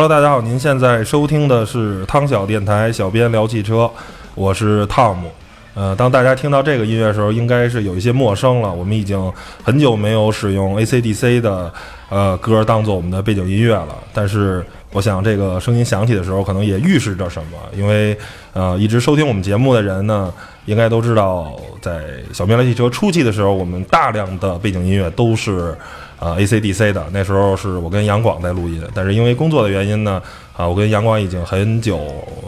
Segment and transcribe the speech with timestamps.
[0.00, 3.90] Hello，大家好，您现在收听的是汤小电台，小编聊汽车，
[4.36, 5.28] 我是汤姆。
[5.74, 8.72] 呃，当大家听到这个音乐的时候，应该是有一些陌生了。
[8.72, 9.20] 我们已经
[9.60, 11.72] 很久没有使用 AC/DC 的
[12.10, 13.88] 呃歌当做我们的背景音乐了。
[14.14, 17.58] 但是，我想这个声音响起的时候，可能也预示着什么。
[17.76, 18.16] 因为
[18.52, 20.32] 呃，一直收听我们节目的人呢，
[20.66, 25.76] 应该都知道，在小编聊汽车初期的时候，我们大量的背景音乐都是
[26.18, 27.04] 呃 AC/DC 的。
[27.12, 30.22] 那时候是我跟杨广在录音，但是因为工作的原因呢，
[30.56, 32.00] 啊，我跟杨广已经很久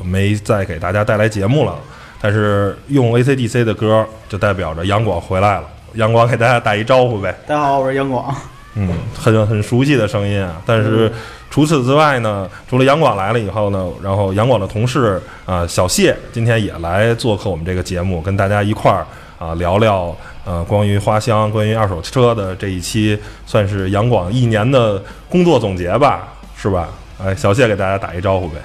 [0.04, 1.76] 没再给大家带来节目了。
[2.22, 5.64] 但是用 AC/DC 的歌，就代表着杨广回来了。
[5.94, 7.34] 杨广给大家打一招呼呗。
[7.46, 8.34] 大家好，我是杨广。
[8.74, 10.62] 嗯，很很熟悉的声音啊。
[10.66, 11.10] 但是
[11.50, 19.04] 除此之外呢，除了杨广来了以后呢，然后杨广的同事啊小谢今天也来做客我们这个节目，跟大家一块儿
[19.38, 26.88] 啊聊聊呃关于花香、关于二手车的这一期，算是杨广一年的工作总结吧，是吧？
[27.22, 28.56] 哎，小谢给大家打一招呼呗。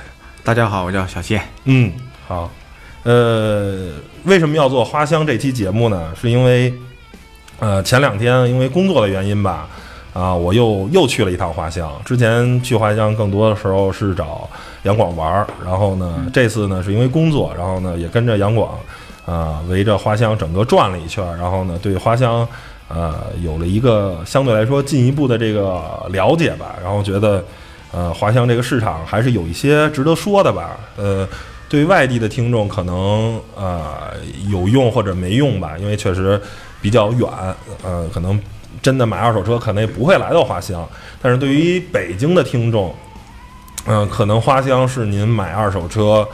[0.43, 1.41] 大家好，我叫小谢。
[1.65, 1.91] 嗯，
[2.27, 2.49] 好。
[3.03, 3.91] 呃，
[4.23, 6.11] 为什么要做花香这期节目呢？
[6.19, 6.73] 是因为，
[7.59, 9.67] 呃，前两天因为工作的原因吧，
[10.11, 11.91] 啊，我又又去了一趟花乡。
[12.03, 14.49] 之前去花乡更多的时候是找
[14.83, 18.75] 杨广玩儿，然后呢，这次呢是因为工作，然后呢也跟着杨广，
[19.25, 22.47] 啊，围着花乡整个转了一圈，然后呢对花乡，
[22.87, 27.43] 呃，有了一个相对来说进一步的这个了解吧，然后觉得，
[27.91, 31.27] 呃，花乡这个市场还是有一些值得说的吧，呃。
[31.67, 34.13] 对外地的听众可能呃
[34.49, 36.39] 有用或者没用吧，因为确实
[36.79, 37.27] 比较远，
[37.83, 38.39] 呃，可能
[38.83, 40.87] 真的买二手车可能也不会来到花乡。
[41.19, 42.93] 但是对于北京的听众，
[43.87, 46.25] 嗯，可能花乡是您买二手车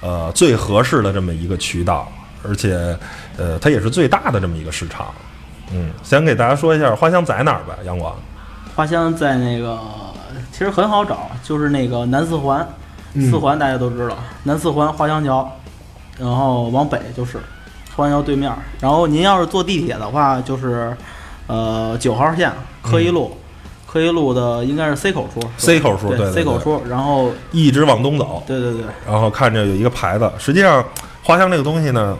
[0.00, 2.10] 呃最合适的这么一个渠道，
[2.48, 2.98] 而且
[3.36, 5.06] 呃它也是最大的这么一个市场。
[5.70, 8.16] 嗯，先给大家说一下花香在哪儿吧，阳光。
[8.74, 9.78] 花香在那个
[10.50, 12.66] 其实很好找，就是那个南四环。
[13.14, 15.50] 四环大家都知道，南四环花香桥，
[16.18, 17.38] 然后往北就是
[17.96, 18.50] 花乡桥对面。
[18.80, 20.96] 然后您要是坐地铁的话，就是
[21.48, 23.36] 呃九号线科一路，
[23.86, 30.30] 科一路的应该是 C 口出，C 口出对 C 口出，然后一直往东走，对对对，然后看着有一个牌子。
[30.38, 30.84] 实际上
[31.22, 32.16] 花香这个东西呢。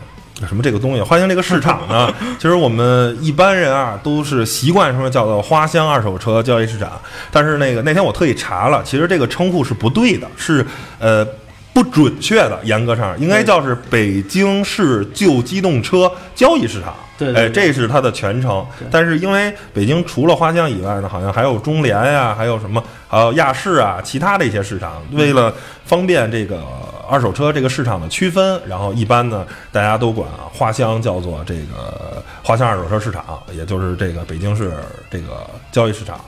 [0.47, 1.01] 什么这个东西？
[1.01, 2.13] 花乡这个市场呢？
[2.39, 6.91] 其实我们一般人啊都是习惯说叫做花乡二手车交易市场，
[7.31, 10.65] 但是那个那天我特意查了，其实这个称呼是不对的，是
[10.99, 11.25] 呃
[11.73, 16.93] 不准确的，严格上应该叫是北京市旧机动车交易市场。
[17.17, 18.65] 对，哎，这是它的全称。
[18.89, 25.01] 但是因为北京除了花乡以外呢，好像还有中联呀，还有什么，还有亚市啊，其他的一些市场。
[25.11, 25.53] 为了
[25.85, 26.63] 方便这个
[27.09, 34.71] 二手车这个市场的区分，然后一般呢，大家都管花乡叫做这个花乡二手车市场，也就是这个北京市
[35.09, 36.19] 这个交易市场。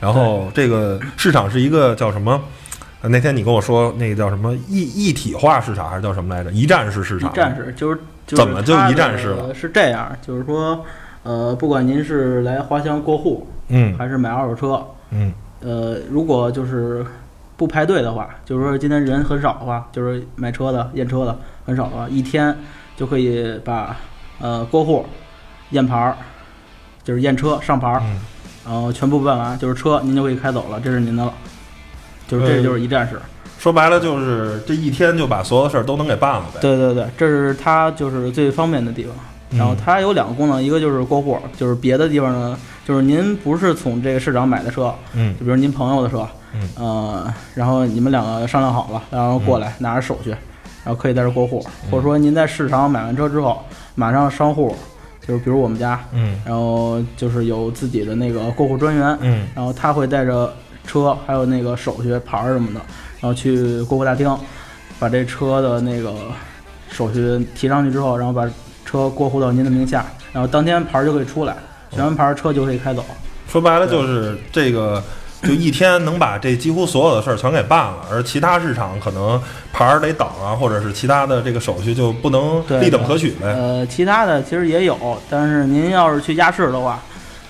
[0.00, 2.40] 然后这个市场是一个叫什么？
[3.00, 6.50] 那天你跟我说那个叫什么一一体化市场还是叫什么来着？
[6.52, 7.30] 一站式市场。
[7.30, 7.98] 一站式就是。
[8.26, 9.54] 怎么就一站式了？
[9.54, 10.82] 是这样，就是说，
[11.24, 15.30] 呃，不管您是来花乡过户，嗯，还是买二手车，嗯，
[15.60, 17.04] 呃，如果就是
[17.64, 22.54] 不排队的话，就是说今天人很少的话，就是买车的验车的很少的话，一天
[22.94, 23.96] 就可以把
[24.38, 25.06] 呃过户、
[25.70, 26.14] 验牌儿，
[27.02, 28.02] 就是验车上牌儿，
[28.66, 31.32] 然后全部办完，就是车您就可以开走了，这是您的了，
[32.28, 33.18] 就是这就是一站式。
[33.58, 36.60] 说白了就是这一天就把所有的事儿都能给办了呗。
[36.60, 39.14] 对对对，这是它就是最方便的地方。
[39.58, 53.62] 然后它有两个功能，一个就是过户，就是别的地方呢，就是您不是从这个市场买的车，嗯，就比如您朋友的车，嗯，呃，然后你们两个商量好了，然后过来拿着手续，然后可以在这过户，或者说您在市场买完车之后，
[53.94, 54.74] 马上上户，
[55.26, 60.52] 就是比如我们家，嗯，然后就是有自己的那个过户专员，嗯，然后他会带着
[60.86, 62.80] 车还有那个手续牌儿什么的。
[63.20, 64.38] 然后去过户大厅，
[64.98, 66.14] 把这车的那个
[66.90, 68.46] 手续提上去之后，然后把
[68.84, 71.56] 车过户到您的名下，然后当天牌儿就可以出来，
[71.90, 73.02] 选完牌儿车就可以开走。
[73.48, 75.02] 说白了就是这个，
[75.44, 79.40] 就一天能把这几乎所有的事儿全给办了，而其他市场可能
[79.72, 83.46] 牌儿得等啊，或者是其他的这个手续就不能立等可取呗。
[83.48, 84.96] 呃，其他的其实也有，
[85.28, 87.00] 但是您要是去亚市的话。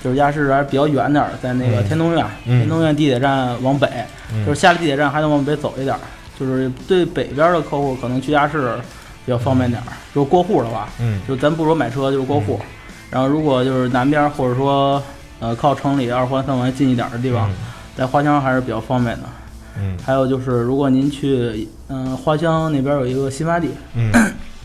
[0.02, 3.88] 就是亚市还是比较远点儿，在那个天通苑，天通苑地铁站往北，
[4.44, 6.00] 就是下了地铁站还能往北走一点儿。
[6.38, 8.75] 就是对北边的客户，可能去亚市
[9.25, 9.88] 比较方便点儿。
[10.14, 12.61] 就过户的话，嗯，就咱不说买车，就是过户。
[13.08, 15.02] 然后如果就是南边或者说
[15.40, 17.50] 呃靠城里二环三环近一点的地方，
[17.96, 19.23] 在花乡还是比较方便的。
[19.79, 24.12] 嗯，还有就是如果您去嗯花乡那边有一个新发地，嗯，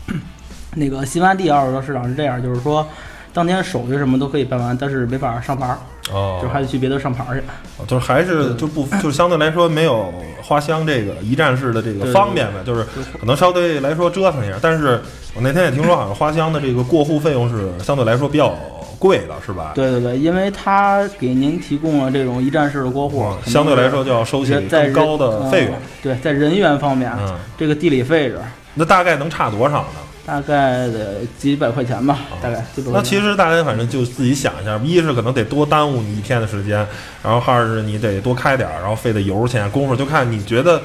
[0.74, 2.86] 那个新发地二手车市场是这样，就是说。
[3.32, 5.78] 当天手续什么都可以办完，但是没法上牌儿
[6.12, 7.40] 哦，就是还得去别的上牌去。
[7.86, 10.12] 就是还是就不就是相对来说没有
[10.42, 12.82] 花乡这个一站式的这个方便呗，就是
[13.20, 14.56] 可能相对来说折腾一下。
[14.60, 15.00] 但是
[15.32, 18.52] 我那天也听说，好像花乡的这个过户费用是相对来说比较
[19.00, 19.72] 贵的，是吧？
[19.74, 25.82] 对对对，因为它给您提供了这种一站式的过户嗯，相对来说就要收起是在人更高的费用嗯。
[26.02, 28.38] 对，在人员方面，嗯，这个地理位置
[28.74, 30.00] 那大概能差多少呢？
[30.26, 32.92] 大概得几百块钱吧，大概几百块钱。
[32.92, 36.86] 那其实大家反正就自己想一下，一是可能得多耽误你一天的时间，
[37.22, 40.80] 然后二是你得多开点儿，然后费的油钱、功夫，就看你觉得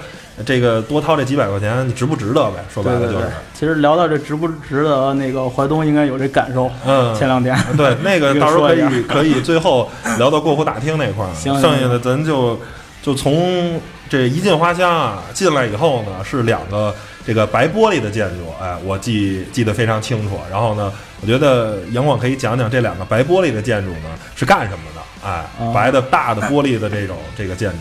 [0.46, 2.64] 这个多掏这几百块钱，值不值得呗？
[2.74, 6.70] 说白对对对了就是，，其实聊到这值不值得，那个淮东应该有这感受。
[6.86, 7.58] 嗯，前两天。
[7.78, 12.60] 对，那个到时候可以 可以最后聊到过户大厅那块儿， 行行剩下的咱就
[13.02, 13.80] 就从
[14.10, 16.94] 这一进花香啊，进来以后呢是两个
[17.26, 20.40] 这个白玻璃的建筑，哎，我记记得非常清楚。
[20.52, 20.92] 然后呢，
[21.22, 25.32] 我觉得杨广可以讲讲这两个白玻璃的建筑呢是干什么的，哎，
[25.66, 25.72] 啊。
[25.74, 27.78] 白的大的玻璃的这种这个建筑，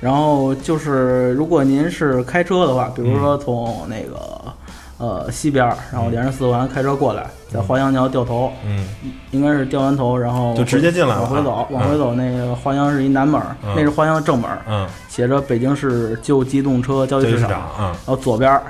[0.00, 4.52] 然后就是，如果您是开车的话，比如说从那个、
[4.98, 8.86] 呃西边儿，然后连着四环开车过来，在花乡桥掉头，嗯
[9.30, 12.14] 应该是掉完头，然后就直接进来了往回走，啊往回走。
[12.14, 17.40] 那个花乡是一南门那是花乡正门儿，嗯，写着北京市旧机动车交易市场。
[17.40, 18.62] 这是场啊，然后左边儿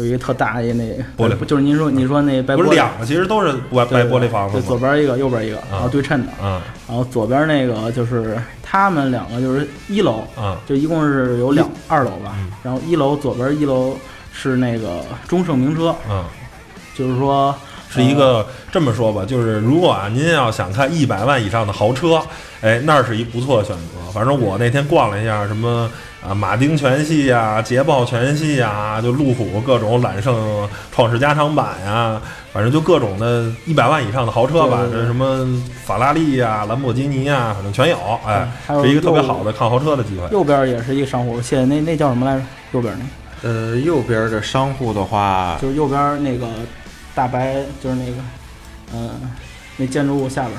[0.00, 0.84] 有一个特大一那
[1.16, 4.78] 玻璃就是您说您说那白玻璃不是两个，其实都是白白玻璃房子对，左？
[4.78, 6.32] 边一个，右边一个，然后对称的。
[6.42, 12.50] 嗯然后左边那个就是他们两个就是一楼，嗯就一共是有两二楼吧嗯。
[12.62, 13.96] 然后一楼左边一楼
[14.32, 16.24] 是那个中盛名车，嗯。
[16.96, 17.54] 就是说
[17.88, 22.20] 是一个这么说吧，就是如果啊您要想看一百万以上的豪车，
[22.60, 24.10] 哎，那儿是一不错的选择。
[24.12, 25.90] 反正我那天逛了一下，什么
[26.26, 32.20] 啊马丁全系呀、捷豹全系呀，就路虎各种揽胜、创世加长版呀，
[32.52, 35.46] 反正就各种的一百万以上的豪车吧，这什么
[35.84, 37.96] 法拉利呀、兰博基尼呀，反正全有。
[38.26, 38.46] 哎，
[38.82, 40.28] 是一个特别好的看豪车的机会。
[40.30, 42.44] 右边也是一个商户，现在那那叫什么来着？
[42.72, 46.46] 右边那呃，右边的商户的话，就是右边那个
[47.14, 48.16] 大白，就是那个
[48.92, 49.10] 嗯、
[49.78, 50.54] 那建筑物下边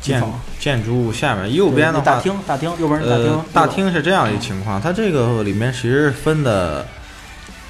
[0.00, 0.22] 建
[0.58, 6.86] 建筑物下面右边的话，大厅，大厅右边是大厅呃，，大厅是这样一情况，它这个里面其实分的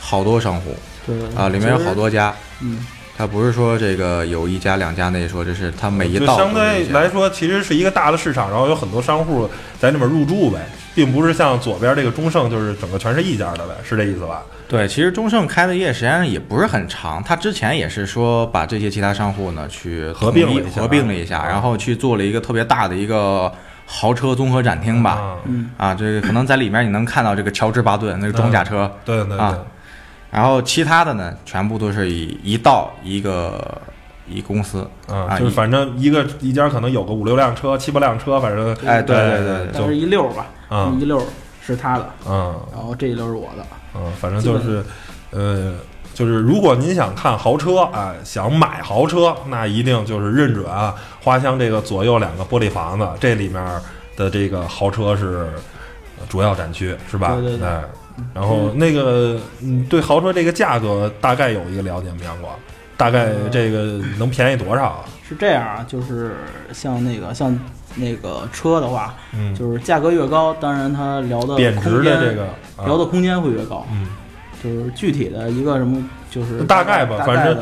[0.00, 0.74] 好多商户
[1.06, 2.86] 对对对啊，里面有好，多家，嗯，
[3.16, 9.50] 它不是说这个有一家两家那说，这是它每一道相对来说，其实是一个大的市场，然后有很多商户
[9.80, 14.42] 在里面入驻呗，并不是像左边这个中盛，就是整个全是一家的呗，是这意思吧？
[14.68, 21.48] 对，其实中盛开的业实际上也不是很长，他之前也是说把这些其他商户呢去合并一了一下合并了一下，啊。
[21.48, 23.52] 然后去做了一个特别大的一个
[23.86, 25.10] 豪车综合展厅吧。
[25.12, 29.58] 啊，嗯，啊，这个可能在里面你能看到这个乔治巴顿那个装甲车，对对对，啊。
[30.30, 33.80] 然后其他的呢，全部都是以一道一个
[34.28, 41.24] 一公司，啊，啊就是反正一个一家可能有个五六辆车、七八辆车，反正哎对哎对对就是一溜儿吧，啊一溜儿
[41.60, 44.82] 是他的，嗯然后这一溜儿是我的，嗯，反正就是
[45.30, 45.74] 呃。
[46.12, 53.64] 就是如果您想看豪车，哎，想买豪车，那一定就是认准啊花乡这个左右两个玻璃房子，这里面
[54.16, 55.48] 的这个豪车是
[56.18, 57.36] 呃主要展区，是吧？
[57.36, 57.84] 对对对哎，
[58.34, 62.16] 然后那个，嗯，对豪车这个价格大概有一个了解吗？
[62.24, 62.54] 杨广，
[62.96, 65.04] 大概这个能便宜多少啊？
[65.26, 66.34] 是这样啊，就是
[66.72, 67.56] 像那个像
[67.96, 72.44] 那个车的话，嗯，就是价格越高，当然它聊的贬值的这个，
[72.76, 73.86] 啊聊的空间会越高。
[73.92, 74.06] 嗯，
[74.62, 77.58] 就是具体的一个什么，就是大概吧大反正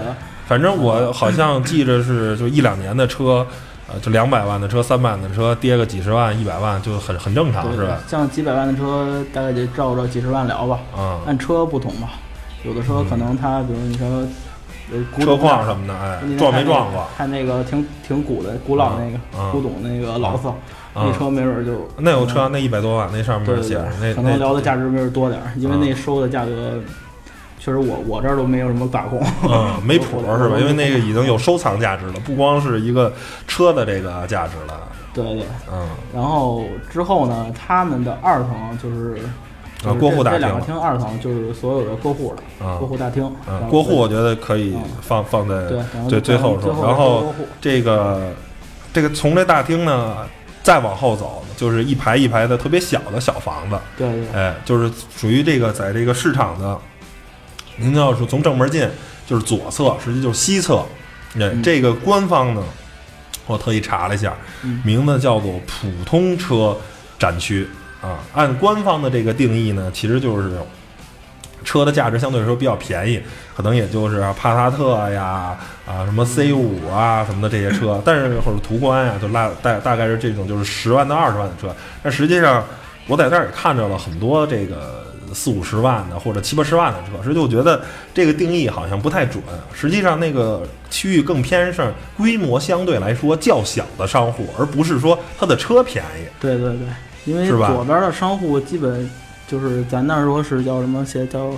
[0.46, 3.46] 反正我好像记着是就一两年的车，
[3.86, 7.98] 呃，就两百万的车、三百万的车跌个几十万、一百万就很很正常，是吧？
[8.06, 10.78] 像几百万的车，大概得照着几十万聊吧。
[10.96, 12.10] 嗯、按车不同吧，
[12.64, 14.06] 有的车可能它，比如你说，
[15.18, 17.06] 车况什么的，哎，撞没撞过？
[17.16, 26.72] 看那个挺挺古的、古老那个、嗯古董那个老色，啊那车没准儿就那有车那一百多万，那上面写着那对，可能聊的价值没准儿多点儿，因为啊那收的价格，
[27.58, 29.20] 确实我我这儿都没有什么把控。
[29.44, 30.56] 嗯， 没谱我是吧？
[30.58, 33.12] 因为那个已经有收藏价值了，不光是一个
[33.46, 34.88] 车的这个价值了。
[35.12, 39.18] 对对，嗯，然后之后呢，他们的二层就是。
[39.84, 43.22] 啊过户大厅两个厅二层就是所有的过户的啊过户大厅。
[43.46, 45.54] 然嗯，后过户我觉得可以嗯放放在
[46.08, 48.32] 最最后然后这个
[48.92, 50.16] 这个从这大厅呢
[50.62, 56.76] 再往后走，就是一排一排的特别小的小房子，对对哎，就是属于这个在这个市场的，
[57.76, 58.86] 您要是从正门进，
[59.26, 60.84] 就是左侧，实际就是西侧。
[61.36, 62.62] 哎，嗯这个官方呢，
[63.46, 66.76] 我特意查了一下，嗯名字叫做普通车
[67.18, 67.66] 展区
[68.00, 68.18] 啊。
[68.34, 70.58] 按官方的这个定义呢，其实就是
[71.64, 73.20] 车的价值相对来说比较便宜，
[73.56, 82.64] 可能也就是帕萨特呀啊什么 C 五啊什么的这些车，但是或者途观呀，就拉大大概是这种就是十万到二十万的车，但实际上
[83.06, 87.82] 我在那儿也看着了很多这个四五十万的或者七八十万的车，所以就觉得
[88.14, 89.42] 这个定义好像不太准。
[89.74, 96.28] 实际上那个区域更偏是规模相对来说较小的商户，而不是说它的车便宜。
[96.40, 96.86] 对对对，
[97.28, 99.08] 因为左边的商户基本
[99.46, 101.50] 就是咱那儿说是叫什么些叫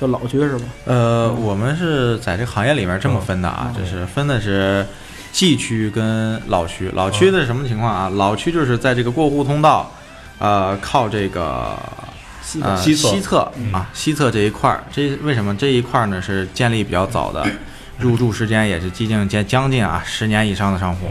[0.00, 0.64] 叫老区是吧？
[0.84, 4.86] 呃，我们是在这个行业里面这么分的啊，嗯就是分的是
[5.32, 6.90] G 区跟老区。
[6.94, 8.08] 老区的是什么情况啊？
[8.14, 9.90] 老区就是在这个过户通道，
[10.38, 11.76] 呃，靠这个
[12.42, 17.44] 西呃西侧西侧嗯啊，西侧这一块儿，这为什么这一块儿呢是建立比较早的，
[17.98, 21.06] 入住时间也是接近将将近啊十年以上的商户。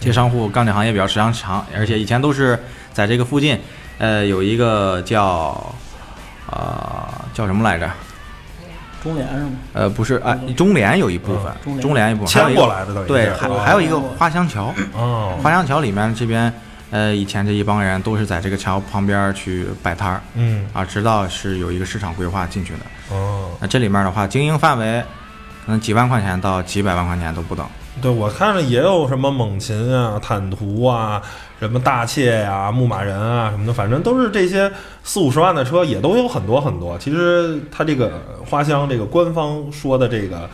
[0.00, 2.56] 这商户干这行业比较时间长，而且以前都是
[2.98, 3.56] 在这个附近，
[3.98, 5.72] 呃，有一个叫
[6.50, 7.88] 呃叫什么来着？
[9.00, 9.50] 中联是吗？
[9.72, 16.52] 呃，不是啊，中联有一部分嗯，中联一部分，还有迁一个过来的等于对，还哦还有一个花香桥，哦，花香桥里面这边，
[16.90, 22.80] 呃，以前这一帮人都是在这个桥旁边去摆摊儿嗯啊，直到是有一个市场规划进去的。
[23.14, 25.00] 哦，那这里面的话，经营范围
[25.64, 27.64] 可能几万块钱到几百万块钱都不等。
[28.00, 31.20] 对我看着也有什么猛禽啊、坦途啊、
[31.58, 34.70] 什么大切呀、牧马人啊什么的，反正都是这些
[35.02, 36.96] 四五十万的车，也都有很多很多。
[36.98, 38.12] 其实它这个
[38.48, 40.48] 花香这个官方说的这个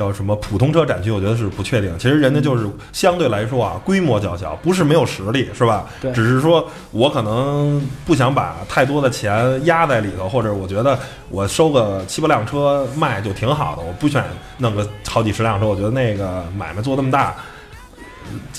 [0.00, 1.94] 叫什么普通车展区，我觉得是不确定。
[1.98, 5.84] 其实人家就是相对来说啊，规模较小，不是没有实力，是吧？
[6.00, 14.24] 对只是说我可能不想把太多的钱压在里头，或者我觉得我收个七八辆车卖就挺好的，我不想
[14.56, 17.34] 弄个好几十辆车，我觉得那个买卖做那么大，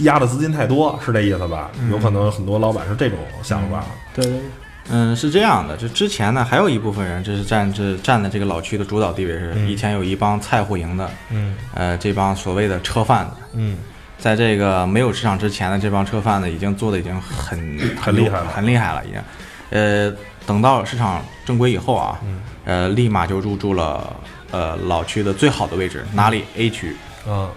[0.02, 1.72] 压的资金太多，是这意思吧？
[1.90, 3.84] 有可能很多老板是这种想法。
[4.14, 4.42] 对对对，
[4.90, 9.70] 嗯，是这样的，就之前呢，还有一部分人，这是占这占的这个老区的主导地位是，嗯。
[9.70, 11.56] 以前有一帮菜户营的，嗯。
[11.74, 13.78] 呃，这帮所谓的车贩子，嗯。
[14.18, 19.22] 在这个没有市场之前的这帮车贩子已经做的已经很很厉害了很厉害了，已经。
[19.70, 20.14] 呃，
[20.46, 24.16] 等到市场正规以后啊，嗯呃，立马就入驻了
[24.52, 26.96] 呃老区的最好的位置，哪里？A 区？
[27.28, 27.50] 嗯，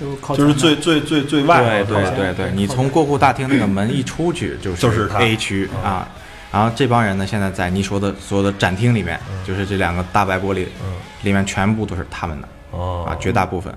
[0.00, 5.82] 就是靠就是最最最最外对对对对，你从过户大厅那个门一出去就是就是它 A 区嗯。
[5.82, 6.08] 啊。
[6.52, 13.72] 然后这帮人呢，现在在你说的所有的展厅里面，嗯就是这两个大白玻璃嗯里面全部都是他们的哦啊，绝大部分。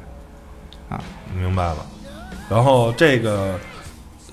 [0.89, 0.99] 啊
[1.37, 1.77] 明白了。
[2.49, 3.59] 然后这个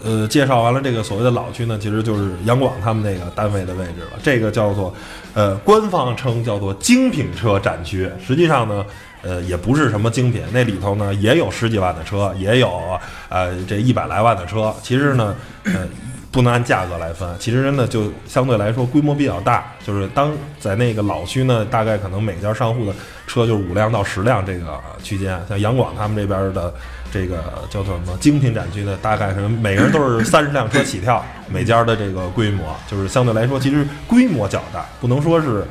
[0.03, 4.19] 呃，介绍完了这个所谓的老区呢，其实就是杨广他们那个单位的位置了。
[4.23, 4.95] 这个叫做
[5.35, 8.85] 呃，官方称叫做精品车展区，实际上呢。
[9.23, 14.75] 呃，也不是什么精品，那里头呢也有十几万的车，也有呃这一百来万的车。
[14.83, 15.87] 其实呢，呃，
[16.33, 19.65] 不能按价格来分，其实真的就相对来说规模比较大。
[19.85, 22.93] 就是当在那个老区呢，大概可能每家商户的
[23.27, 25.41] 车就是五辆到十辆这个区间。
[25.49, 26.73] 像杨广他们这边的
[27.13, 35.65] 这个叫做什么精品展区的，大概可能每个人都是三十辆车起跳，每家的这个规模就是相对来说其实规模较大，不能说是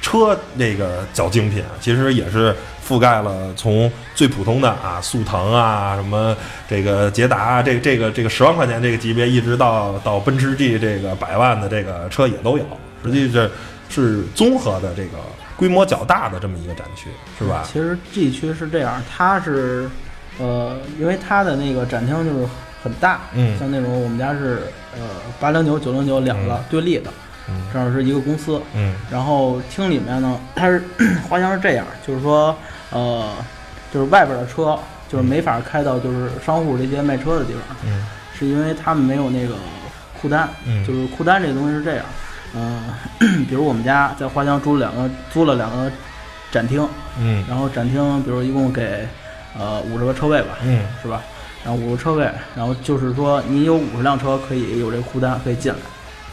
[0.00, 6.36] 车这个较精品，其实也是覆盖了从最普通的啊速腾啊什么
[6.68, 12.64] 这个捷达啊这这个这个十万块钱这个级别，一直到到奔驰 G 这个百万的这个车也都有，
[13.04, 13.50] 实际这
[13.88, 15.18] 是综合的这个
[15.56, 17.64] 规模较大的这么一个展区，是吧？
[17.70, 19.88] 其实 G 区是这样，它是
[20.38, 22.46] 呃，因为它的那个展厅就是
[22.82, 24.62] 很大，嗯像那种我们家是
[24.94, 25.00] 呃
[25.40, 27.10] 八零九九零九两个对立的，
[27.48, 28.60] 嗯正好是一个公司。
[28.74, 30.82] 嗯然后厅里面呢，它是
[31.28, 32.54] 花箱是这样，就是说
[32.90, 33.34] 呃，
[33.92, 34.78] 就是外边的车
[35.08, 38.04] 就是没法开到就是商户这些卖车的地方，嗯。
[38.38, 39.54] 是因为他们没有那个
[40.20, 40.84] 库单，嗯。
[40.86, 42.04] 就是库单这东西是这样，
[42.54, 42.82] 嗯、
[43.48, 45.90] 比如我们家在花乡租了两个租了两个
[46.50, 46.86] 展厅，
[47.18, 47.44] 嗯。
[47.48, 49.06] 然后展厅比如一共给
[49.58, 50.86] 呃五十个车位吧，嗯。
[51.02, 51.22] 是吧？
[51.64, 55.78] 然后五十车位，然后就是说你有五十辆车可以有这库单可以进来，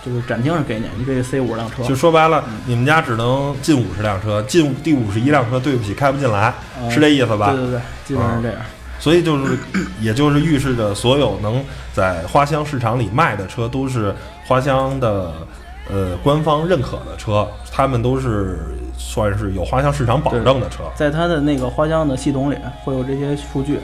[0.05, 7.51] 就是展厅是给你，你可以塞五十辆车，就说白了，你们家只能进五十辆车，进第五十一辆车，对不起，开不进来，呃是这意思吧？
[7.51, 8.59] 对对对，基本上是这样。
[8.99, 9.57] 所以就是，
[9.99, 15.33] 也就是预示着所有能在花乡市场里卖的车，都是花乡的
[15.89, 18.59] 呃官方认可的车，他们都是
[18.97, 20.83] 算是有花乡市场保证的车。
[20.95, 23.79] 在它的那个花乡的系统里会有这些数据，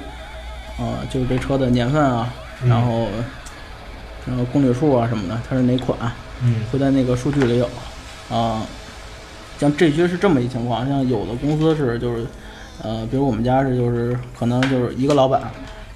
[0.78, 2.30] 呃，就是这车的年份啊，
[2.64, 3.08] 嗯然后
[4.26, 5.98] 然后公里数啊什么的，它是哪款，
[6.44, 7.70] 嗯会在那个数据里有。
[8.30, 8.62] 啊、
[9.58, 12.26] 像这区是这么一情况，像有的公司是就是，
[12.84, 15.42] 呃，比如我们家是就是可能就是一个老板，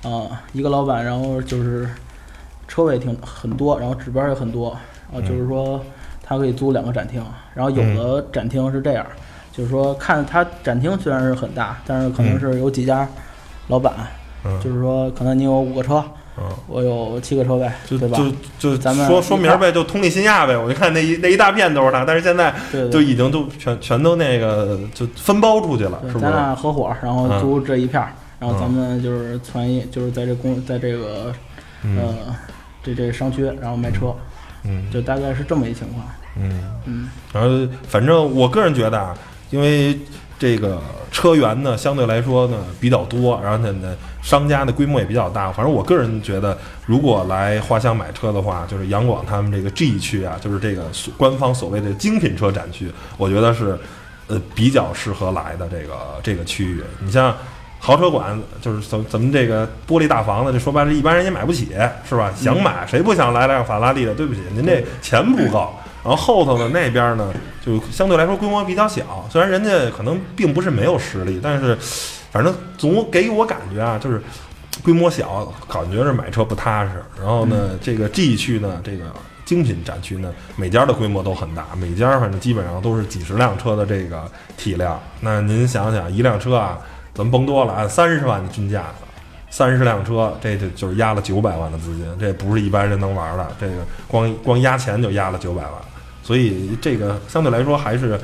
[0.01, 1.87] 啊、一个老板，然后就是
[2.67, 4.79] 车位挺很多，然后指标也很多，啊、
[5.13, 5.79] 嗯就是说
[6.23, 9.05] 他可以租两个展厅，然后有的展厅是这样，
[9.51, 13.07] 就是说看它展厅虽然是很大，但是可能是有几家
[13.67, 13.93] 老板，
[14.43, 16.03] 嗯就是说可能你有五个车，
[16.37, 18.17] 嗯，我有七个车位，就对吧？
[18.17, 18.31] 就
[18.71, 20.57] 就咱们说说明儿呗，就通利新亚呗。
[20.57, 22.53] 我就看那一那一大片都是它，但是现在
[22.91, 26.31] 就已经都全全都那个就分包出去了，咱是不是？
[26.31, 31.31] 俩合伙，然后嗯租这一片儿，然后嗯咱们就是传一，就是在这公，在这个
[31.83, 32.35] 嗯呃
[32.83, 34.13] 这这商区，然后卖车，
[34.63, 36.05] 嗯就大概是这么一情况。
[36.35, 36.63] 嗯。
[36.85, 39.15] 嗯，然后，反正我个人觉得啊，
[39.51, 39.97] 因为
[40.39, 45.51] 这个车源呢相对来说呢比较多，然后呢商家的规模也比较大。
[45.51, 50.85] 反正我个人觉得，如果来花乡买车的话，就是杨广他们这个 G 区啊，就是这个
[51.17, 53.77] 官方所谓的精品车展区，我觉得是
[54.27, 56.83] 呃比较适合来的这个这个区域。
[56.99, 57.35] 你像。
[57.85, 61.67] 豪车馆就是怎怎么这个玻璃大房子，这说白了，一般人也买不起，
[62.07, 62.31] 是吧？
[62.33, 64.15] 想买谁不想来辆法拉利的？
[64.15, 65.73] 对不起，您这钱不够。
[66.03, 67.33] 然后后头的那边呢，
[67.65, 71.77] 就相对来说规模比较小，虽然人家可能并不是没有实力，但是
[72.29, 74.21] 反正总给我感觉啊，就是
[74.83, 77.01] 规模小，感觉是买车不踏实。
[77.17, 79.05] 然后呢，这个 G 区呢，这个
[79.45, 84.99] 精品展区呢，每家的规模都很大，每家反正基本上都是几十辆车的这个体量。
[85.21, 86.77] 那您想想，一辆车啊，
[87.13, 88.83] 咱们甭多了，按三十万的均价。
[89.49, 93.47] 三十辆车，这就就是压了九百万的资金，这不是一般人能玩的。
[93.61, 93.73] 这个
[94.07, 95.71] 光光压钱就压了九百万，
[96.23, 98.19] 所以这个相对来说还是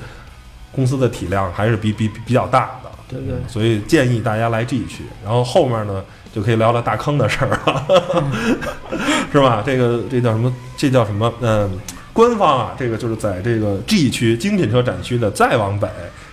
[0.71, 2.89] 公司的体量还是比比比较大的。
[3.09, 7.85] 对对所以建议大家来 G 区，然后后面呢就可以聊聊大坑的事儿了，
[9.33, 9.63] 是吧？
[9.65, 10.53] 这个这叫什么？
[10.77, 11.33] 这叫什么？
[11.41, 11.67] 嗯，
[12.13, 15.87] 官方啊，这个就是在这个 G 区精品车展区的再往北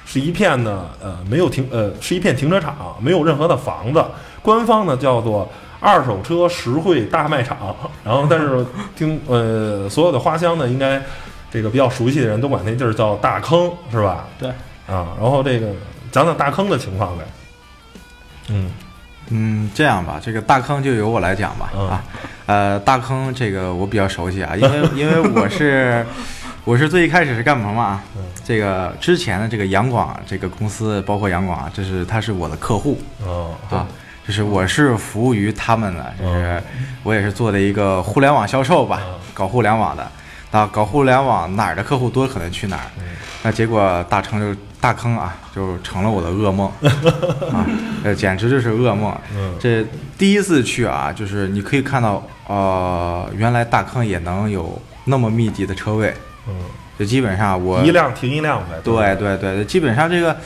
[0.05, 4.05] 是一片呢，呃，没有停，呃，是一片停车场，没有任何的房子。
[4.43, 5.51] 官方呢叫做
[5.81, 7.75] 二手车实惠大卖场，
[8.05, 11.03] 然后但是听呃所有的花香呢，应该
[11.51, 14.27] 这个比较熟悉的人都管那地儿叫大坑，是吧？
[14.39, 14.49] 对
[14.87, 15.69] 啊，然后这个
[16.13, 17.25] 讲讲大坑的情况呗。
[18.49, 18.71] 嗯
[19.29, 21.71] 嗯，这样吧，这个大坑就由我来讲吧。
[21.75, 22.05] 嗯啊，
[22.47, 26.07] 呃，大坑这个我比较熟悉啊，因为 因为我是
[26.65, 28.03] 我是最一开始是干嘛嘛？
[28.17, 33.85] 嗯这个之前的这个杨广这个公司，包括杨广啊，这是他是我的客户哦啊，
[34.25, 36.63] 就是我是服务于他们的，就是
[37.03, 40.09] 我也是做的一个互联网销售吧嗯，搞互联网的。
[40.57, 42.83] 啊，搞互联网哪儿的客户多，可能去哪儿。
[42.99, 43.05] 嗯
[43.43, 46.67] 那结果大成就大坑啊，就成了我的噩梦
[47.53, 47.65] 啊，
[48.03, 49.17] 呃，简直就是噩梦。
[49.37, 49.85] 嗯这
[50.19, 56.13] 第一次去啊，就是你可以看到，呃，原来大坑也能有那么密集的车位，
[56.49, 56.55] 嗯，
[56.99, 58.81] 就基本上我一辆停一辆呗。
[58.83, 60.37] 对吧，对对，基本上这个，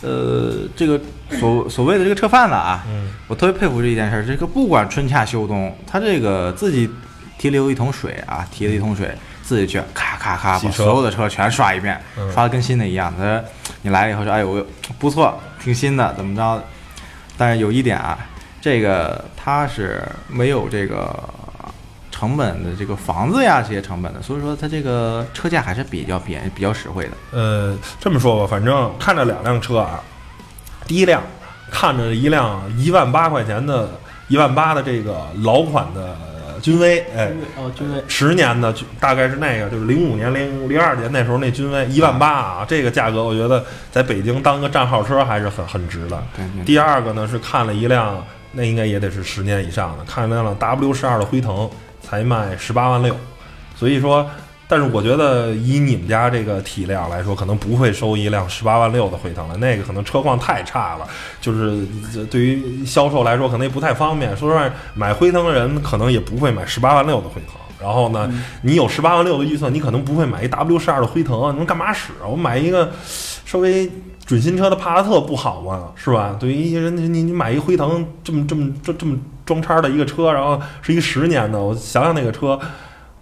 [0.00, 1.00] 呃，这个
[1.38, 6.90] 所所谓的这个车贩子啊，嗯我特别佩服这一件事儿，这个不管春夏秋冬，他这个自己
[7.38, 9.16] 提溜一桶水啊，提了一桶水，
[9.48, 13.10] 自己去咔咔咔把所有的车全刷一遍，嗯刷的跟新的一样。
[13.16, 13.42] 他说
[13.80, 14.66] 你来了以后说，哎呦
[14.98, 16.62] 不错，挺新的，怎么着？
[17.38, 18.18] 但是有一点啊，
[18.60, 21.18] 这个它是没有这个
[22.10, 27.12] 成本的这个房子呀这些成本的，所以说它这个车价还是比较便宜、比较实惠的。
[27.30, 29.98] 呃，这么说吧，反正看着两辆车啊，
[30.86, 31.22] 第一辆
[31.70, 33.88] 看着一辆一万八块钱的，
[34.28, 36.14] 一万八的这个老款的
[36.60, 46.22] 君威，哎，哦，君威，十年的，大概是那个，就是零五年、零零二年那时候那君威一万八啊，这个价格我觉得在北京当个站号车还是很很值的。
[46.64, 51.70] 第二个呢是看了一辆，那应该也得是十年以上的，看了一辆 W 十二的辉腾，
[52.02, 53.16] 才卖十八万六，
[53.76, 54.28] 所以说。
[54.68, 61.08] 但是我觉得以你们家这个体量来说，可能不会收一辆十八万六的辉腾了，那个可能车况太差了，
[61.40, 64.36] 就是这对于销售来说可能也不太方便。
[64.36, 67.54] 说实话，买辉腾的人可能也不会买十八万六的辉腾。
[67.80, 68.30] 然后呢，
[68.62, 72.26] 你有十八万六的预算，你可能不会买一 W 十二的辉腾啊，你们干嘛使啊？
[72.28, 72.90] 我买一个
[73.46, 73.90] 稍微
[74.26, 75.92] 准新车的帕萨特不好吗？
[75.94, 76.36] 是吧？
[76.38, 82.58] 对于一些人，你你买一辉腾这么这么这这么装叉的一个车，然后是一十年的，我想想那个车。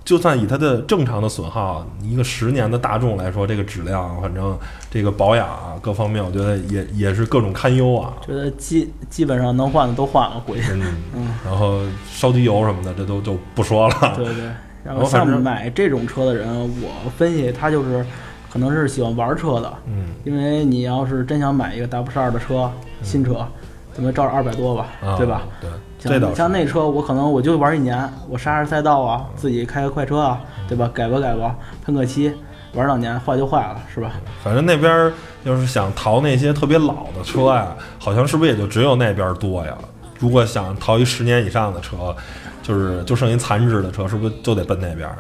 [0.07, 4.57] 就算以它的正常的损耗，一个十年的大众来说，这个质量，反正
[4.89, 8.15] 这个保养啊，各方面，我觉得也也是各种堪忧啊。
[8.25, 10.63] 觉得基基本上能换的都换了，估计。
[10.73, 10.83] 嗯，
[11.17, 14.15] 嗯，然后烧机油什么的，这都就不说了。
[14.17, 14.45] 对对。
[14.85, 16.49] 然后像买这种车的人，
[16.81, 18.07] 我分析他就是
[18.49, 22.71] 可能是喜欢玩车的，嗯因为你要是真想买一个 W 十二的车，
[23.03, 23.45] 新车，
[23.93, 25.43] 怎么照着二百多吧，啊，对吧？？
[25.61, 25.69] 对，
[26.07, 26.35] 这倒是。
[26.35, 30.91] 像像那车，我可能我就玩一年，我刹刹赛道啊，自己开个快车啊，对吧？
[30.95, 32.33] 改吧改吧，喷个漆，
[32.75, 34.13] 玩两年坏就坏了，是吧？
[34.43, 35.13] 反正那边儿
[35.45, 39.77] 要是想淘那些特别老的车呀，好像是不是也就只有那边儿多呀？
[40.19, 42.15] 如果想淘一十年以上的车，
[42.63, 45.17] 就是就剩一残值的车，是不是就得奔那边儿？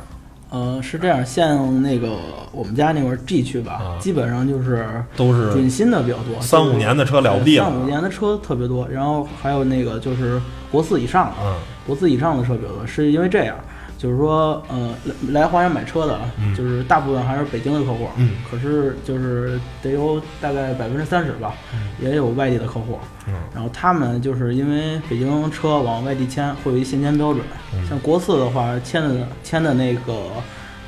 [0.50, 2.16] 呃，是这样，像那个
[2.52, 11.54] 我们家那块儿 G 区吧，啊基本上就是都准新的比较多，三五年的车了不地了三五年的车特别多，然后还有那个就是国四以上的，嗯
[11.86, 13.56] 国四以上的车比较多，是因为这样，
[13.98, 14.94] 就是说，呃，
[15.28, 16.54] 来来华阳买车的，嗯。
[16.54, 18.32] 就是大部分还是北京的客户，嗯。
[18.50, 21.54] 可是就是得有大概百分之三十吧，
[21.98, 23.34] 也有外地的客户，嗯。
[23.54, 27.42] 然后他们就是因为北京车往外地迁会有一限迁标准，
[27.74, 27.86] 嗯。
[27.88, 30.24] 像国四的话迁的迁的那个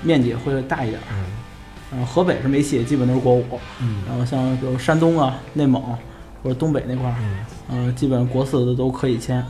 [0.03, 1.25] 面积会大一点，嗯。
[1.91, 3.45] 然后河北是没戏，基本都是国五，
[3.81, 4.03] 嗯。
[4.07, 5.83] 然后像比如山东啊、内蒙
[6.43, 7.15] 或者东北那块儿，
[7.71, 7.87] 嗯。
[7.87, 9.43] 呃，基本国四的都可以签。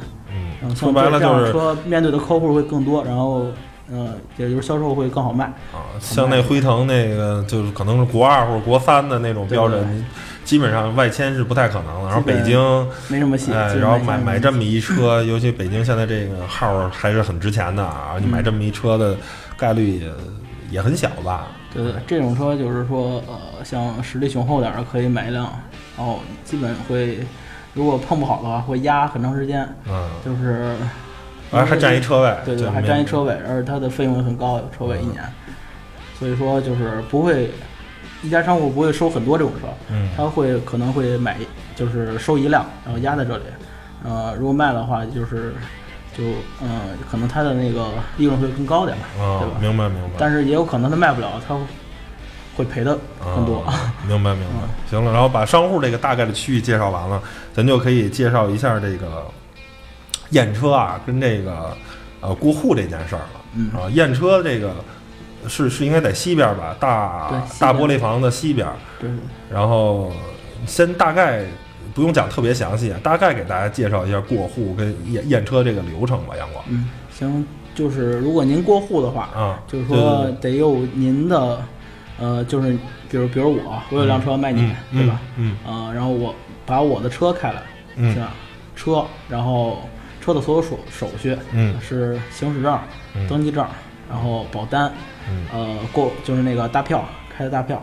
[0.75, 3.47] 说白了就是车面对的客户会更多，然后
[3.91, 5.47] 呃，也就是销售会更好卖。
[5.73, 10.07] 啊，像那辉腾那个，就是可能是国二或者国三的那种标对准，
[10.45, 12.09] 基本上外迁是不太可能的。
[12.09, 12.59] 然后北京，
[13.09, 13.53] 没什么戏。
[13.53, 19.17] 哎，然后买买这么一车，尤其北京现在这个号儿还是很值钱的啊，你买这么一车的
[19.57, 20.11] 概率也
[20.71, 21.47] 也很小吧？
[21.73, 25.45] 对对，这种车就是说，呃，像实力雄厚点儿的可以买一辆，
[25.97, 27.19] 然后基本会，
[27.79, 30.75] 如果碰不好的话，会压很长时间，嗯，就是
[31.49, 35.23] 还还占一车位，对对，还占一车位，而且它的费用也很高，有车位一年，
[36.19, 37.53] 所以说就是不会，
[38.21, 40.09] 一家商户不会收很多这种车，嗯。
[40.17, 41.37] 他会可能会买，
[41.77, 43.45] 就是收一辆，然后压在这里，
[44.05, 45.55] 呃，如果卖的话，就是
[46.17, 46.25] 就
[46.61, 47.87] 嗯，可能他的那个
[48.17, 50.11] 利润会更高点吧，啊对吧，明白明白。
[50.19, 51.57] 但是也有可能他卖不了，他
[52.59, 53.61] 会赔的更多。
[53.61, 54.67] 啊明白明白。
[54.67, 57.23] 嗯行了，然后把商户这个大概的区域介绍完了，
[57.55, 59.25] 咱就可以介绍一下这个
[60.31, 61.77] 验车啊，跟这个
[62.23, 63.41] 呃过户这件事儿了。
[63.55, 64.75] 嗯啊，验车这个
[65.47, 68.67] 是是应该在西边吧，大大玻璃房的西边。
[68.99, 69.11] 对，
[69.51, 70.11] 然后
[70.67, 71.45] 先大概
[71.95, 76.65] 不用讲特别详细，大概给大家介绍一下过户跟验验车这个流程吧，阳光。
[76.69, 81.61] 嗯，行，就是如果您过户的话，啊，就是说得有您的，
[82.19, 82.73] 呃，就是
[83.11, 85.21] 比如比如我，我有辆车卖你，嗯对吧？？
[85.37, 86.35] 嗯呃，然后我
[86.67, 87.63] 把我的车开来，
[87.97, 88.33] 嗯是吧？
[88.77, 89.89] 车，然后
[90.21, 92.79] 车的所有手手续嗯是行驶证、
[93.15, 93.67] 嗯登记证，
[94.09, 94.93] 然后保单，
[95.31, 97.05] 嗯呃，过就是那个大票
[97.37, 97.83] 开的大票，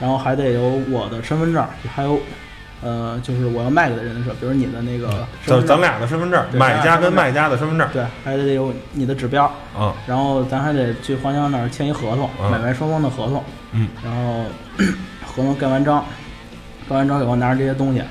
[0.00, 2.18] 然后还得有我的身份证，还有
[2.82, 7.88] 呃，就是我要卖给的人的时候，比如你的那个就咱俩的身份证，对买家跟卖家的身份证。
[7.92, 9.44] 对，还得有你的指标，
[9.76, 14.44] 啊，然后咱还得去花乡那儿签一合同，嗯买卖双方的合同，嗯然后
[15.26, 16.04] 合同盖完章，
[16.88, 18.02] 盖完章以后拿着这些东西，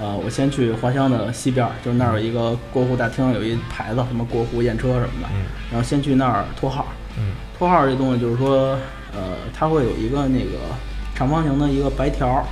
[0.00, 8.78] 呃，我先去花乡的西边儿，就是那儿有一个过户大厅，有一牌子，什么过户验车什么的，嗯然后先去那儿拖号，嗯拖号这东西就是说，
[9.14, 10.58] 呃，它会有一个那个
[11.14, 12.44] 长方形的一个白条儿，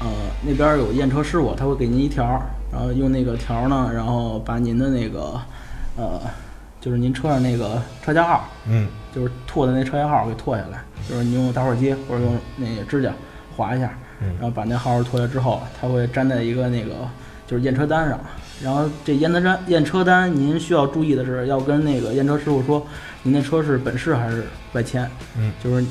[0.00, 0.06] 呃，
[0.42, 5.40] 那边儿有验车师傅，他会给您一条儿，然后用那个条儿呢，然后把您的那个，
[5.96, 6.20] 呃，
[6.80, 13.10] 就是您车上那个车架号，嗯就是拓的那车架号给拓下来，就是你用打火机或者用那个指甲
[13.56, 16.92] 划一下，嗯然后把那号拓下之后，它会粘在一个那个
[17.46, 18.20] 就是验车单上。
[18.62, 22.86] 然后这验车单验车单，您需要注意的是，要跟那个验车师傅说，
[23.22, 25.84] 您的车是本市还是外迁，嗯就是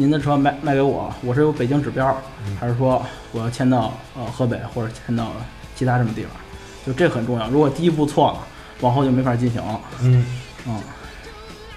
[0.00, 5.30] 您的车卖卖给我，我是有北京指标，嗯还是说我要迁到呃河北或者迁到
[5.76, 6.30] 其他什么地方？
[6.86, 7.46] 就这很重要。
[7.50, 8.38] 如果第一步错了，
[8.80, 9.78] 往后就没法进行了。
[10.00, 10.24] 嗯
[10.66, 10.80] 嗯，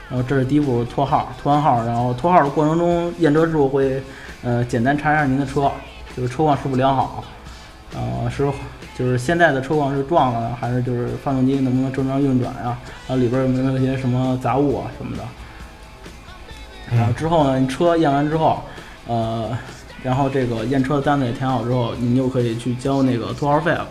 [0.10, 4.02] 然后这是第一步拖号，拖完号，然后拖号的过程中，验车师傅会
[4.42, 5.70] 呃简单查一下您的车，
[6.16, 7.26] 就是车况是否良好，
[7.94, 8.50] 呃是
[8.98, 15.24] 就是现在的车况是撞了呢，还是就是发动机能不能正常运转呀、然后里边有没有一些什么杂物啊什么的。
[16.96, 18.62] 然后之后呢，你车验完之后，
[19.08, 19.50] 呃，
[20.04, 23.88] 然后这个验车的单子也填好之后，您就可以去交那个拖号费了。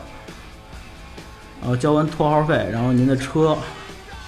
[1.64, 3.56] 呃，交完拖号费，然后您的车，